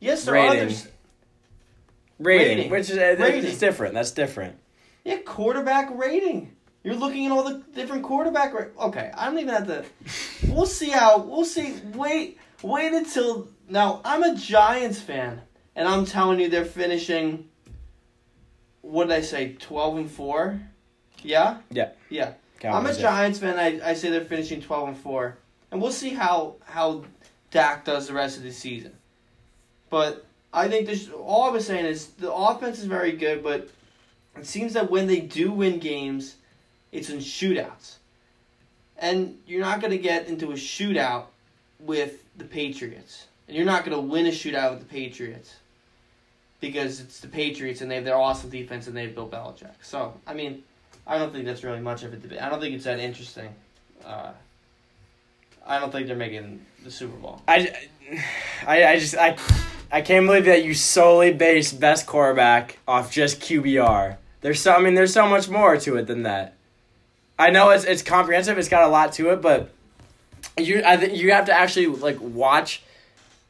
[0.00, 0.88] Yes, there are others.
[2.18, 2.70] Rating, Rating.
[2.70, 3.44] which is uh, Rating.
[3.44, 3.94] it's different.
[3.94, 4.56] That's different.
[5.04, 6.52] Yeah, quarterback rating.
[6.84, 8.54] You're looking at all the different quarterback.
[8.54, 9.84] Ra- okay, I don't even have to.
[10.48, 11.18] We'll see how.
[11.18, 11.76] We'll see.
[11.94, 14.00] Wait, wait until now.
[14.04, 15.42] I'm a Giants fan,
[15.76, 17.48] and I'm telling you, they're finishing.
[18.80, 19.54] What did I say?
[19.54, 20.60] Twelve and four.
[21.22, 21.58] Yeah.
[21.70, 21.90] Yeah.
[22.08, 22.32] Yeah.
[22.70, 23.58] I'm a Giants fan.
[23.58, 25.36] I, I say they're finishing twelve and four,
[25.70, 27.04] and we'll see how how
[27.50, 28.92] Dak does the rest of the season.
[29.90, 31.08] But I think this.
[31.10, 33.68] All I was saying is the offense is very good, but
[34.36, 36.36] it seems that when they do win games,
[36.92, 37.96] it's in shootouts,
[38.98, 41.24] and you're not going to get into a shootout
[41.80, 45.56] with the Patriots, and you're not going to win a shootout with the Patriots
[46.60, 49.74] because it's the Patriots and they have their awesome defense and they have Bill Belichick.
[49.82, 50.62] So I mean.
[51.06, 52.40] I don't think that's really much of a debate.
[52.40, 53.48] I don't think it's that interesting.
[54.04, 54.30] Uh,
[55.66, 57.40] I don't think they're making the Super Bowl.
[57.46, 57.74] I,
[58.66, 59.36] I, I just I,
[59.90, 64.16] I can't believe that you solely base best quarterback off just QBR.
[64.40, 66.54] There's so I mean there's so much more to it than that.
[67.38, 68.58] I know it's it's comprehensive.
[68.58, 69.70] It's got a lot to it, but
[70.58, 72.82] you I think you have to actually like watch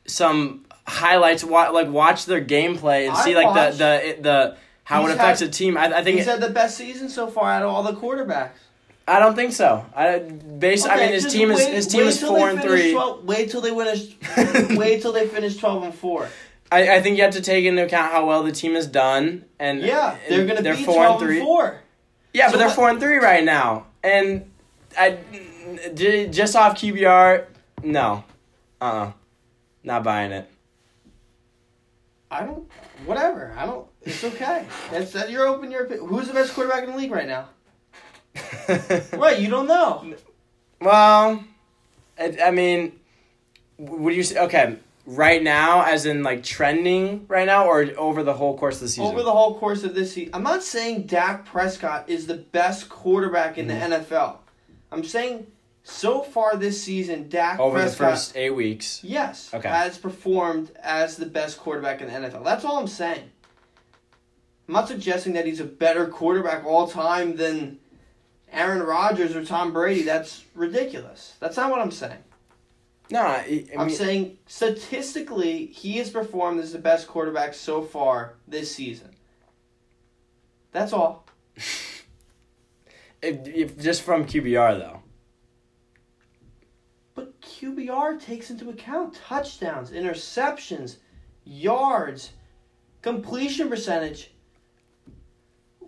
[0.07, 1.45] some highlights.
[1.45, 5.11] Wa- like watch their gameplay and I see like watched- the the the how He's
[5.11, 5.77] it affects had- a team.
[5.77, 8.53] I, I think He's had the best season so far out of all the quarterbacks.
[9.07, 9.85] I don't think so.
[9.97, 12.93] I base I Okay, mean his team is his team is four and three.
[12.93, 14.17] 12 wait till they finish.
[14.79, 16.29] wait till they finish twelve and four.
[16.71, 19.45] I, I think you have to take into account how well the team has done,
[19.59, 21.41] and Yeah, they're and gonna they're be four and three.
[21.41, 21.81] four.
[22.33, 24.51] Yeah, So but they're what- four and three right now, and
[24.97, 25.19] I
[26.31, 27.45] just off QBR,
[27.83, 28.23] no,
[28.81, 29.13] uh, uh
[29.83, 30.49] not buying it.
[32.31, 32.71] I don't.
[33.05, 33.53] Whatever.
[33.57, 33.87] I don't.
[34.05, 34.67] It's okay.
[34.91, 35.31] That's that.
[35.31, 35.71] You're open.
[35.71, 36.09] Your opinion.
[36.09, 37.49] Who's the best quarterback in the league right now?
[39.13, 39.39] Right.
[39.39, 40.15] You don't know.
[40.81, 41.45] well,
[42.19, 42.99] I, I mean,
[43.79, 44.77] would you say okay?
[45.05, 48.89] Right now, as in like trending right now, or over the whole course of the
[48.89, 49.05] season?
[49.07, 52.89] Over the whole course of this season, I'm not saying Dak Prescott is the best
[52.89, 53.91] quarterback in Mm-hmm.
[53.91, 54.37] the NFL.
[54.93, 55.49] I'm saying
[55.83, 59.01] so far this season, Dak over the Prescott, first eight weeks.
[59.03, 59.69] yes, Okay.
[59.69, 62.45] has performed as the best quarterback in the NFL.
[62.45, 63.29] That's all I'm saying.
[64.69, 67.79] I'm not suggesting that he's a better quarterback all time than
[68.51, 70.03] Aaron Rodgers or Tom Brady.
[70.03, 71.37] That's ridiculous.
[71.41, 72.19] That's not what I'm saying.
[73.11, 78.35] No, I, I'm mean, saying statistically, he has performed as the best quarterback so far
[78.49, 79.11] this season.
[80.71, 81.27] That's all.
[83.21, 85.03] if, if just from QBR though.
[87.15, 90.97] But QBR takes into account touchdowns, interceptions,
[91.45, 92.33] yards,
[93.03, 94.32] completion percentage.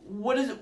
[0.06, 0.58] What is it?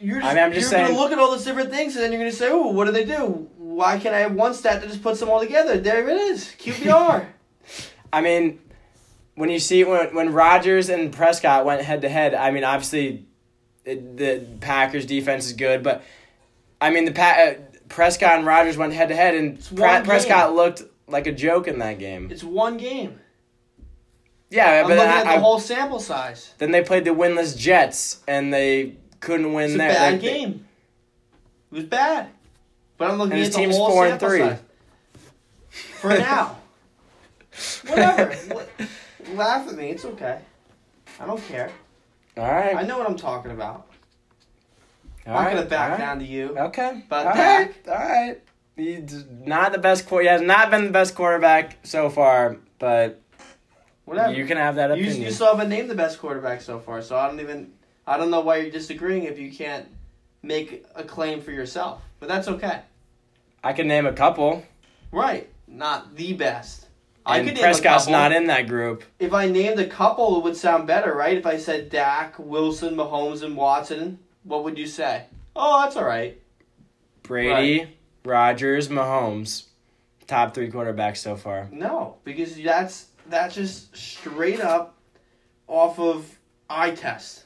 [0.00, 1.94] You're just, I mean, I'm just you're saying- gonna look at all these different things
[1.94, 3.48] and then you're gonna say, "Oh, what do they do?
[3.58, 6.54] Why can't I have one stat that just puts them all together?" There it is,
[6.58, 7.26] QBR.
[8.12, 8.60] I mean,
[9.34, 13.26] when you see when when Rodgers and Prescott went head to head, I mean, obviously,
[13.84, 16.02] it, the Packers defense is good, but
[16.80, 17.54] I mean, the pa- uh,
[17.88, 21.78] Prescott and Rodgers went head to head, and Pre- Prescott looked like a joke in
[21.80, 22.30] that game.
[22.30, 23.18] it's one game.
[24.50, 26.54] Yeah, I'm but looking at the I- whole sample size.
[26.58, 29.92] then they played the winless Jets, and they couldn't win It's a there.
[29.92, 30.66] bad Like, game.
[31.70, 32.28] It was bad.
[32.98, 34.40] But I'm looking at the team's whole four and sample three.
[34.40, 34.58] size.
[36.00, 36.56] For now.
[37.86, 38.34] Whatever.
[38.54, 38.68] What-
[39.34, 39.90] Laugh at me.
[39.90, 40.40] It's okay.
[41.20, 41.70] I don't care.
[42.36, 42.74] All right.
[42.74, 43.86] I know what I'm talking about.
[45.26, 45.98] All I'm not right, gonna back right.
[45.98, 46.56] down to you.
[46.58, 47.04] Okay.
[47.08, 47.88] But all Dak- right.
[47.88, 48.40] All right.
[48.76, 50.08] He's not the best.
[50.08, 53.19] He has not been the best quarterback so far, but
[54.10, 54.32] Whatever.
[54.34, 55.22] you can have that You, opinion.
[55.22, 57.72] you still haven't named the best quarterback so far, so I don't even.
[58.06, 59.86] I don't know why you're disagreeing if you can't
[60.42, 62.02] make a claim for yourself.
[62.18, 62.80] But that's okay.
[63.62, 64.64] I can name a couple.
[65.12, 65.48] Right.
[65.68, 66.86] Not the best.
[67.24, 68.12] I And could name Prescott's a couple.
[68.20, 69.04] not in that group.
[69.20, 71.36] If I named a couple, it would sound better, right?
[71.36, 75.26] If I said Dak, Wilson, Mahomes, and Watson, what would you say?
[75.54, 76.40] Oh, that's all right.
[77.22, 79.66] Brady, Rodgers, Mahomes,
[80.26, 81.68] top three quarterbacks so far.
[81.70, 84.96] No, because that's that's just straight up
[85.66, 87.44] off of eye test.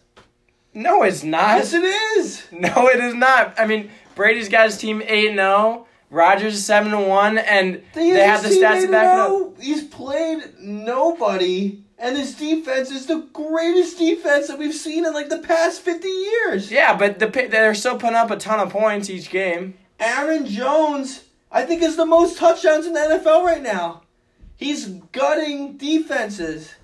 [0.73, 1.59] No, it's not.
[1.59, 2.47] Yes, it is.
[2.53, 3.55] No, it is not.
[3.59, 5.43] I mean, Brady's got his team eight and oh.
[5.43, 5.87] zero.
[6.11, 9.29] Rodgers is seven and one, and they have the stats to back it up.
[9.31, 9.55] Oh.
[9.61, 15.29] He's played nobody, and his defense is the greatest defense that we've seen in like
[15.29, 16.71] the past fifty years.
[16.71, 19.75] Yeah, but the they're still putting up a ton of points each game.
[19.99, 24.04] Aaron Jones, I think, is the most touchdowns in the NFL right now.
[24.57, 26.75] He's gutting defenses.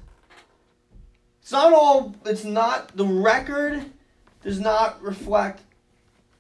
[1.43, 2.14] It's not all.
[2.27, 3.85] It's not the record.
[4.43, 5.61] Does not reflect.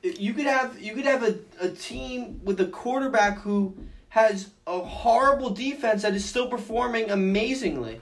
[0.02, 3.76] You could have you could have a, a team with a quarterback who
[4.08, 8.00] has a horrible defense that is still performing amazingly.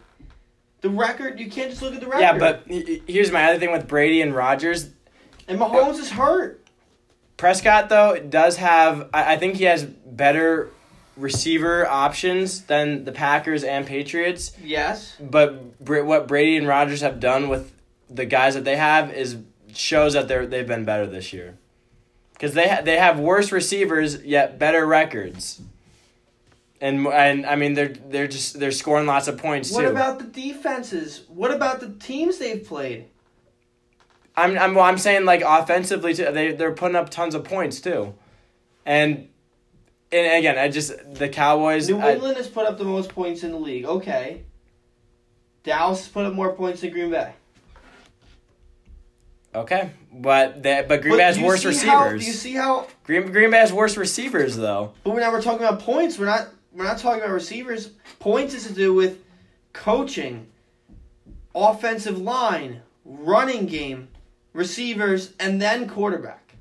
[0.81, 2.21] The record you can't just look at the record.
[2.21, 4.91] Yeah, but he- he- here's my other thing with Brady and Rodgers.
[5.49, 6.65] and Mahomes is hurt.
[7.37, 9.09] Prescott though does have.
[9.13, 10.71] I, I think he has better
[11.19, 14.53] receiver options than the Packers and Patriots.
[14.63, 15.17] Yes.
[15.21, 17.73] But Br- what Brady and Rodgers have done with
[18.09, 19.37] the guys that they have is
[19.75, 21.57] shows that they're they've been better this year.
[22.33, 25.61] Because they ha- they have worse receivers yet better records.
[26.81, 29.89] And and I mean they're they're just they're scoring lots of points What too.
[29.89, 31.25] about the defenses?
[31.29, 33.07] What about the teams they've played?
[34.37, 36.31] I'm I'm well, I'm saying like offensively too.
[36.31, 38.15] They they're putting up tons of points too,
[38.87, 39.29] and
[40.13, 41.89] and again I just the Cowboys.
[41.89, 43.85] New I- England has put up the most points in the league.
[43.85, 44.43] Okay.
[45.65, 47.33] Dallas has put up more points than Green Bay.
[49.55, 52.21] okay, but they, but Green But Bay has worse see how- receivers.
[52.23, 52.87] do you see how?
[53.05, 54.93] Green Green Bay has worse receivers though.
[55.05, 56.19] But we're now we're talking about points.
[56.19, 57.91] We're not we're not talking about receivers.
[58.21, 59.19] Points is to do with
[59.73, 60.47] coaching,
[61.55, 64.09] offensive line, running game,
[64.53, 66.55] receivers, and then quarterback.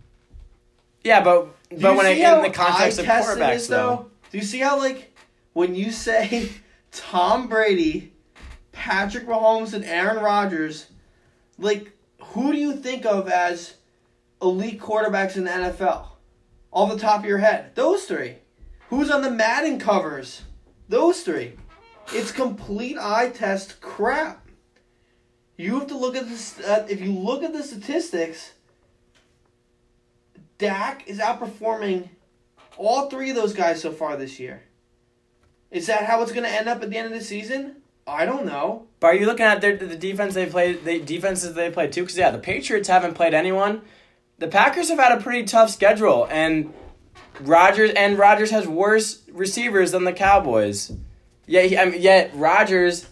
[1.04, 4.44] Yeah, but Do but when it, in the context of quarterbacks is, though, Do you
[4.44, 5.16] see how like
[5.54, 6.50] when you say
[6.92, 8.14] Tom Brady,
[8.72, 10.88] Patrick Mahomes, and Aaron Rodgers,
[11.58, 11.92] like
[12.22, 13.76] who do you think of as
[14.42, 16.08] elite quarterbacks in the NFL?
[16.72, 18.36] Off the top of your head, those three.
[18.90, 20.44] Who's on the Madden covers?
[20.88, 21.54] Those three.
[22.14, 24.48] It's complete eye test crap.
[25.58, 26.60] You have to look at this.
[26.60, 28.54] Uh, if you look at the statistics,
[30.58, 32.10] Dak is outperforming
[32.78, 34.64] all three of those guys so far this year.
[35.72, 37.78] Is that how it's going to end up at the end of the season?
[38.08, 38.88] I don't know.
[39.02, 42.04] but are you looking at their the defense they played, the defenses they played too?
[42.04, 43.82] Because yeah, the Patriots haven't played anyone.
[44.40, 46.74] The Packers have had a pretty tough schedule, and
[47.42, 50.94] Rodgers and Rodgers has worse receivers than the Cowboys.
[51.48, 53.08] Yeah, I mean, yet Rodgers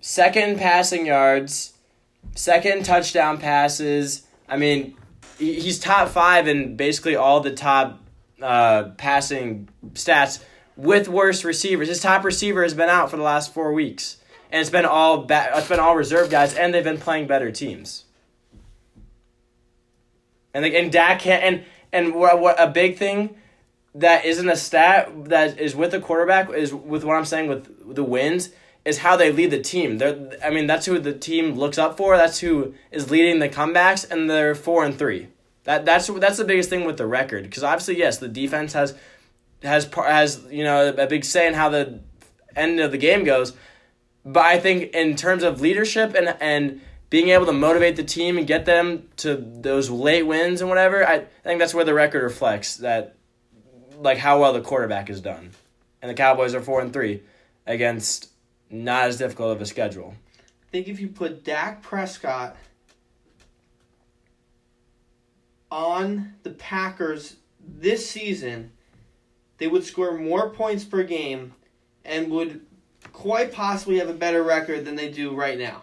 [0.00, 1.72] second passing yards,
[2.36, 4.26] second touchdown passes.
[4.48, 4.96] I mean,
[5.40, 8.00] he's top five in basically all the top
[8.40, 10.42] uh, passing stats
[10.76, 11.88] with worse receivers.
[11.88, 14.18] His top receiver has been out for the last four weeks,
[14.50, 17.50] and it's been all ba- it's been all reserve guys, and they've been playing better
[17.50, 18.04] teams.
[20.52, 23.36] And like, and Dak can't and and what, what a big thing
[23.94, 27.94] that isn't a stat that is with the quarterback is with what I'm saying with
[27.94, 28.50] the wins
[28.84, 29.98] is how they lead the team.
[29.98, 32.16] They're I mean that's who the team looks up for.
[32.16, 35.28] That's who is leading the comebacks, and they're four and three.
[35.64, 38.94] That that's that's the biggest thing with the record because obviously yes the defense has
[39.62, 42.00] has has you know a big say in how the
[42.56, 43.52] end of the game goes,
[44.24, 48.38] but I think in terms of leadership and and being able to motivate the team
[48.38, 52.22] and get them to those late wins and whatever, I think that's where the record
[52.22, 53.16] reflects that
[53.98, 55.50] like how well the quarterback is done.
[56.00, 57.22] And the Cowboys are four and three
[57.66, 58.29] against
[58.70, 60.14] not as difficult of a schedule.
[60.38, 62.56] I think if you put Dak Prescott
[65.70, 68.72] on the Packers this season,
[69.58, 71.54] they would score more points per game
[72.04, 72.64] and would
[73.12, 75.82] quite possibly have a better record than they do right now.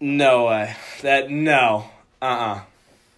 [0.00, 0.74] No way.
[1.02, 1.88] That no.
[2.20, 2.60] Uh uh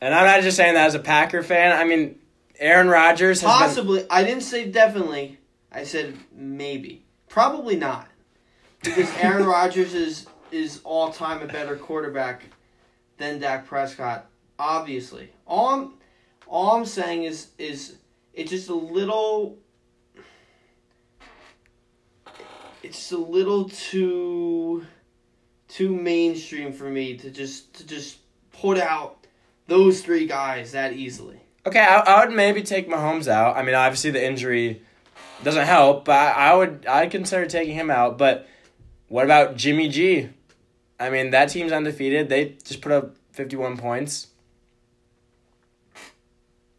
[0.01, 1.77] And I'm not just saying that as a Packer fan.
[1.77, 2.19] I mean,
[2.59, 4.07] Aaron Rodgers has been, Possibly.
[4.11, 5.39] I didn't say definitely.
[5.73, 7.05] I said maybe.
[7.29, 8.09] Probably not.
[8.83, 12.43] Because Aaron Rodgers is is all time a better quarterback
[13.19, 14.27] than Dak Prescott.
[14.59, 15.95] Obviously, all I'm
[16.47, 17.97] all I'm saying is is
[18.35, 19.59] it's just a little.
[22.83, 24.87] It's a little too
[25.69, 28.19] too mainstream for me to just to just
[28.53, 29.27] put out
[29.67, 31.41] those three guys that easily.
[31.67, 33.57] Okay, I, I would maybe take Mahomes out.
[33.57, 34.83] I mean, obviously the injury
[35.43, 38.17] doesn't help, but I, I would I consider taking him out.
[38.17, 38.49] But
[39.09, 40.29] what about Jimmy G?
[41.01, 42.29] I mean, that team's undefeated.
[42.29, 44.29] They just put up fifty one points.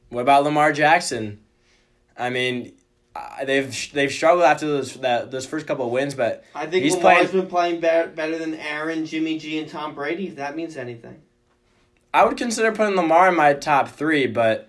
[0.10, 1.40] What about Lamar Jackson?
[2.18, 2.74] I mean,
[3.46, 6.96] they've they've struggled after those that those first couple of wins, but I think He's
[6.96, 10.28] Lamar's playing- been playing better, better than Aaron, Jimmy G, and Tom Brady.
[10.28, 11.22] If that means anything.
[12.14, 14.68] I would consider putting Lamar in my top three, but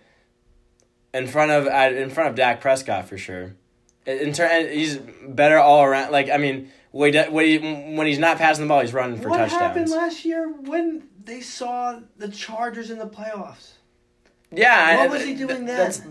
[1.14, 3.54] in front of in front of Dak Prescott for sure.
[4.06, 4.96] In turn, he's
[5.26, 6.12] better all around.
[6.12, 7.58] Like I mean, when he, when he
[7.96, 9.60] when he's not passing the ball, he's running for what touchdowns.
[9.60, 13.72] What happened last year when they saw the Chargers in the playoffs?
[14.50, 15.76] yeah, What I- was he doing then?
[15.76, 16.02] That's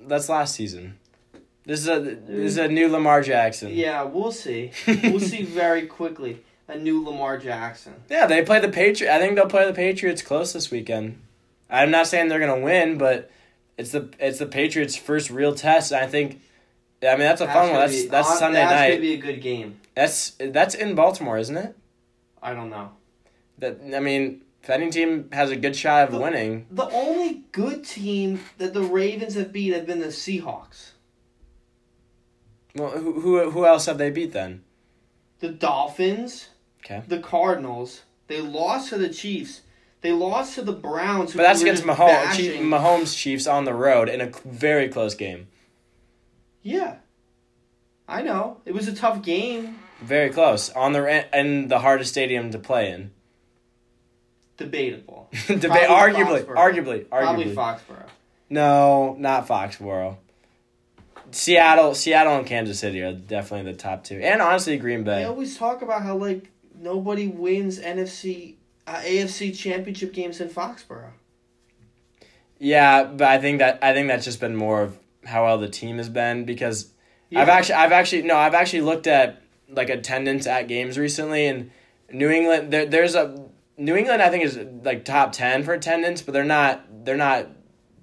[0.00, 0.98] that's last season.
[1.64, 2.72] This is a this is a mm.
[2.72, 3.72] new Lamar Jackson.
[3.72, 4.70] Yeah, we'll see.
[4.86, 7.94] we'll see very quickly a new Lamar Jackson.
[8.08, 9.14] Yeah, they play the Patriot.
[9.14, 11.20] I think they'll play the Patriots close this weekend.
[11.68, 13.30] I'm not saying they're gonna win, but
[13.76, 15.90] it's the it's the Patriots' first real test.
[15.92, 16.40] And I think,
[17.02, 17.80] I mean, that's a fun one.
[17.80, 18.88] That's be- that's Sunday that's night.
[18.90, 19.80] gonna be a good game.
[19.96, 21.74] That's that's in Baltimore, isn't it?
[22.42, 22.90] I don't know.
[23.58, 27.44] That I mean, if any team has a good shot of The- winning, The only
[27.52, 30.90] good team that the Ravens have beat have been the Seahawks.
[32.74, 34.62] well, who who who else have they beat then?
[35.40, 36.50] The Dolphins,
[36.84, 38.02] Okay, the Cardinals.
[38.28, 39.62] They lost to the Chiefs.
[40.02, 41.32] They lost to the Browns.
[41.32, 45.14] who but that's against Mahomes, Chief, Mahomes Chiefs on the road in a very close
[45.14, 45.48] game.
[46.62, 46.96] Yeah.
[48.08, 48.60] I know.
[48.64, 49.78] It was a tough game.
[50.00, 53.10] Very close on the in the hardest stadium to play in.
[54.56, 55.28] Debatable.
[55.46, 56.56] Debate, Probably arguably, Foxborough.
[56.56, 57.54] arguably, Probably arguably.
[57.54, 58.06] Foxborough.
[58.48, 60.16] No, not Foxborough.
[61.32, 65.18] Seattle, Seattle, and Kansas City are definitely the top two, and honestly, Green Bay.
[65.20, 68.54] They always talk about how like nobody wins NFC,
[68.86, 71.10] uh, AFC championship games in Foxborough.
[72.58, 75.68] Yeah, but I think that I think that's just been more of how well the
[75.68, 76.92] team has been because
[77.34, 81.70] I've actually I've actually no I've actually looked at like attendance at games recently and
[82.12, 83.48] New England there there's a
[83.78, 87.48] New England I think is like top ten for attendance, but they're not they're not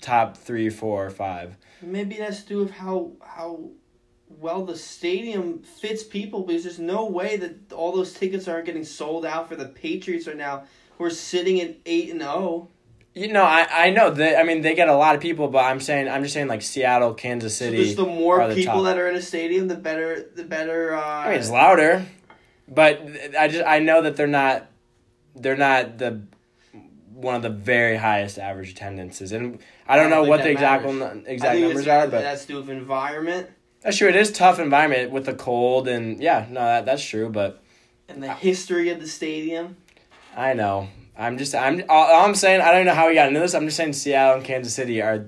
[0.02, 1.58] top three, four, or five.
[1.82, 3.70] Maybe that's to do with how how
[4.30, 8.84] well the stadium fits people because there's no way that all those tickets aren't getting
[8.84, 10.64] sold out for the Patriots right now.
[10.98, 12.26] We're sitting at eight and oh.
[12.26, 12.70] zero.
[13.16, 15.64] You know, I, I know that I mean they get a lot of people, but
[15.64, 17.84] I'm saying I'm just saying like Seattle, Kansas So City.
[17.84, 18.86] just the more the people top.
[18.86, 20.30] that are in a stadium, the better.
[20.36, 20.96] The better.
[20.96, 22.06] Uh, I mean, it's louder,
[22.68, 23.02] but
[23.38, 24.66] I just I know that they're not
[25.36, 26.22] they're not the
[27.14, 30.50] one of the very highest average attendances, and I don't I don't know what the
[30.50, 31.24] exact matters.
[31.28, 33.50] exact numbers are, but that's to environment
[33.84, 34.08] that's true.
[34.08, 37.30] It is tough environment with the cold, and yeah, no, that that's true.
[37.30, 37.62] But
[38.08, 39.76] and the history of the stadium.
[40.36, 40.88] I know
[41.18, 43.54] I'm just I'm all, I'm saying I don't know how we got into this.
[43.54, 45.20] I'm just saying Seattle and Kansas City are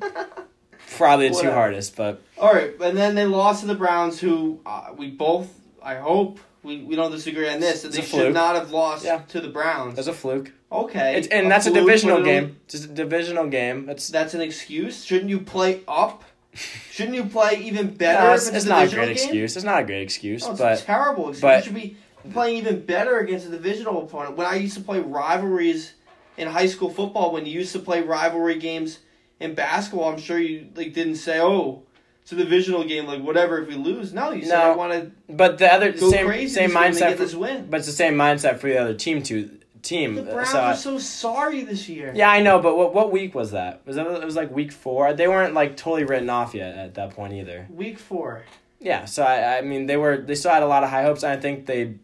[0.97, 1.55] probably the two Whatever.
[1.55, 5.53] hardest, but All right, and then they lost to the Browns, who uh, we both,
[5.83, 9.05] I hope, we, we don't disagree on this, that It's they should not have lost
[9.05, 9.19] Yeah.
[9.29, 9.95] to the Browns.
[9.95, 10.51] there's a fluke.
[10.71, 12.57] okay, It's, and that's a divisional game.
[12.67, 13.85] Just a divisional game.
[13.85, 15.03] That's That's an excuse.
[15.03, 16.23] Shouldn't you play up?
[16.91, 18.27] Shouldn't you play even better?
[18.27, 19.11] no, it's, it's, it's not a great game?
[19.11, 19.55] excuse.
[19.57, 21.41] It's not a great excuse, No, it's but a terrible excuse.
[21.41, 21.97] but- you should be
[22.31, 24.37] playing even better against a divisional opponent.
[24.37, 25.93] When I used to play rivalries
[26.37, 28.99] in high school football, when you used to play rivalry games
[29.39, 31.83] in basketball, I'm sure you like didn't say, "Oh,
[32.21, 34.71] it's a divisional game." Like whatever, if we lose, no, you said, No.
[34.71, 37.37] "I want to But the other go same crazy same this game and mindset for,
[37.39, 40.15] win." but it's the same mindset for the other team too team.
[40.15, 42.11] The uh, Browns so are so sorry this year.
[42.15, 43.85] yeah, I know, but what what week was that?
[43.85, 45.13] Was that it was like week four?
[45.13, 47.67] They weren't like totally written off yet at that point either.
[47.69, 48.43] Week four.
[48.79, 51.23] Yeah, so I I mean they were they still had a lot of high hopes.
[51.23, 51.95] And I think they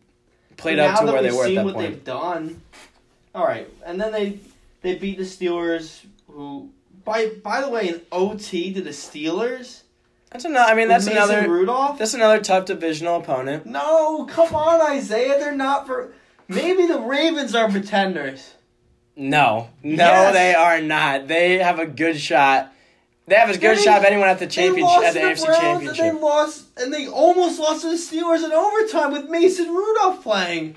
[0.62, 1.90] played up to where they were at seen that what point.
[1.92, 2.62] they've done.
[3.36, 4.40] All right, and then they
[4.82, 6.70] they beat the Steelers, who
[7.04, 9.82] by by the way, in OT to the Steelers.
[10.32, 10.72] That's another.
[10.72, 11.98] I mean that's Mason another Rudolph.
[12.00, 13.66] that's another tough divisional opponent.
[13.66, 15.38] No, come on, Isaiah.
[15.40, 16.14] They're not for.
[16.48, 18.54] Maybe the Ravens are pretenders.
[19.16, 20.34] No, no, Yes.
[20.34, 21.28] they are not.
[21.28, 22.74] They have a good shot.
[23.32, 25.26] They have as good a They- shot of anyone at the championship at the to
[25.28, 26.04] AFC Browns, championship.
[26.06, 30.22] And they lost, and they almost lost to the Steelers in overtime with Mason Rudolph
[30.22, 30.76] playing.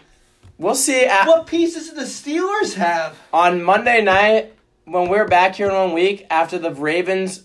[0.56, 3.16] We'll see at, What pieces do the Steelers have?
[3.32, 4.52] on Monday night
[4.84, 7.42] when we're back here in one week after the Ravens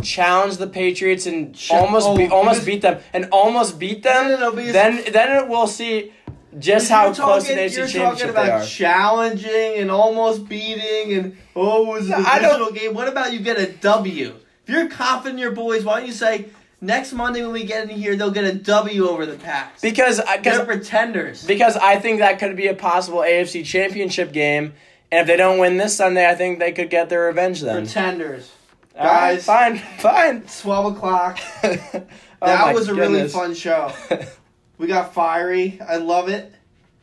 [0.00, 4.40] challenged the Patriots and almost oh, beat, almost beat them and almost beat them.
[4.56, 6.14] Then then we'll see
[6.58, 8.64] just how close talking- the AFC You're talking Championship about they are.
[8.64, 12.94] challenging and almost beating and oh, it was a Yeah, don't- divisional game.
[12.94, 14.34] What about you get a W?
[14.66, 16.46] If you're confident in your boys, why don't you say
[16.80, 19.82] next Monday when we get in here, they'll get a W over the Pats?
[19.82, 21.44] Because they're pretenders.
[21.44, 24.72] because I think that could be a possible AFC Championship game,
[25.12, 27.84] and if they don't win this Sunday, I think they could get their revenge then.
[27.84, 28.50] Pretenders.
[28.98, 30.42] All right, Guys, fine, fine.
[30.62, 31.38] 12 o'clock.
[32.42, 33.90] Oh that was a really fun show.
[34.78, 35.80] We got fiery.
[35.86, 36.52] I love it.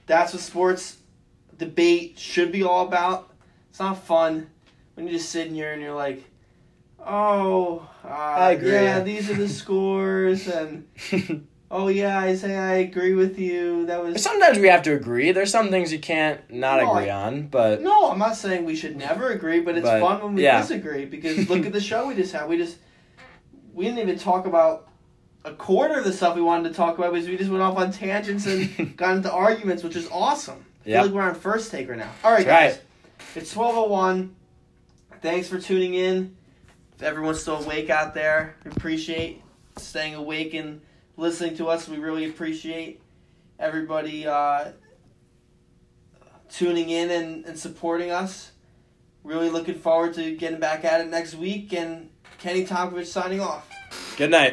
[0.08, 0.98] That's what sports
[1.58, 3.32] debate should be all about.
[3.70, 4.50] It's not fun
[4.96, 6.24] when you're just sitting here and you're like,
[7.00, 8.72] oh, uh, I agree.
[8.72, 10.88] yeah, these are the scores, and
[11.72, 13.86] oh yeah, I say I agree with you.
[13.86, 15.32] That was Sometimes we have to agree.
[15.32, 18.12] There's some things you can't not No, agree I- on, but no.
[18.12, 20.60] I'm not saying we should never agree, but it's But, fun when we yeah.
[20.62, 22.50] disagree because look at the show we just had.
[22.50, 22.78] We just
[23.74, 24.90] we didn't even talk about
[25.44, 27.78] a quarter of the stuff we wanted to talk about because we just went off
[27.78, 30.66] on tangents and got into arguments, which is awesome.
[30.86, 30.98] I Yep.
[30.98, 32.12] feel like we're on first take right now.
[32.24, 32.86] All right, That's guys.
[33.36, 34.36] It's 1201.
[35.22, 36.36] Thanks for tuning in.
[36.96, 39.42] If everyone's still awake out there, we appreciate
[39.78, 40.82] staying awake and
[41.18, 41.88] listening to us.
[41.88, 43.02] We really appreciate
[43.60, 44.72] everybody uh,
[46.50, 48.52] tuning in and, and supporting us.
[49.24, 51.74] Really looking forward to getting back at it next week.
[51.74, 53.70] And Kenny Tomkovich signing off.
[54.18, 54.50] good night.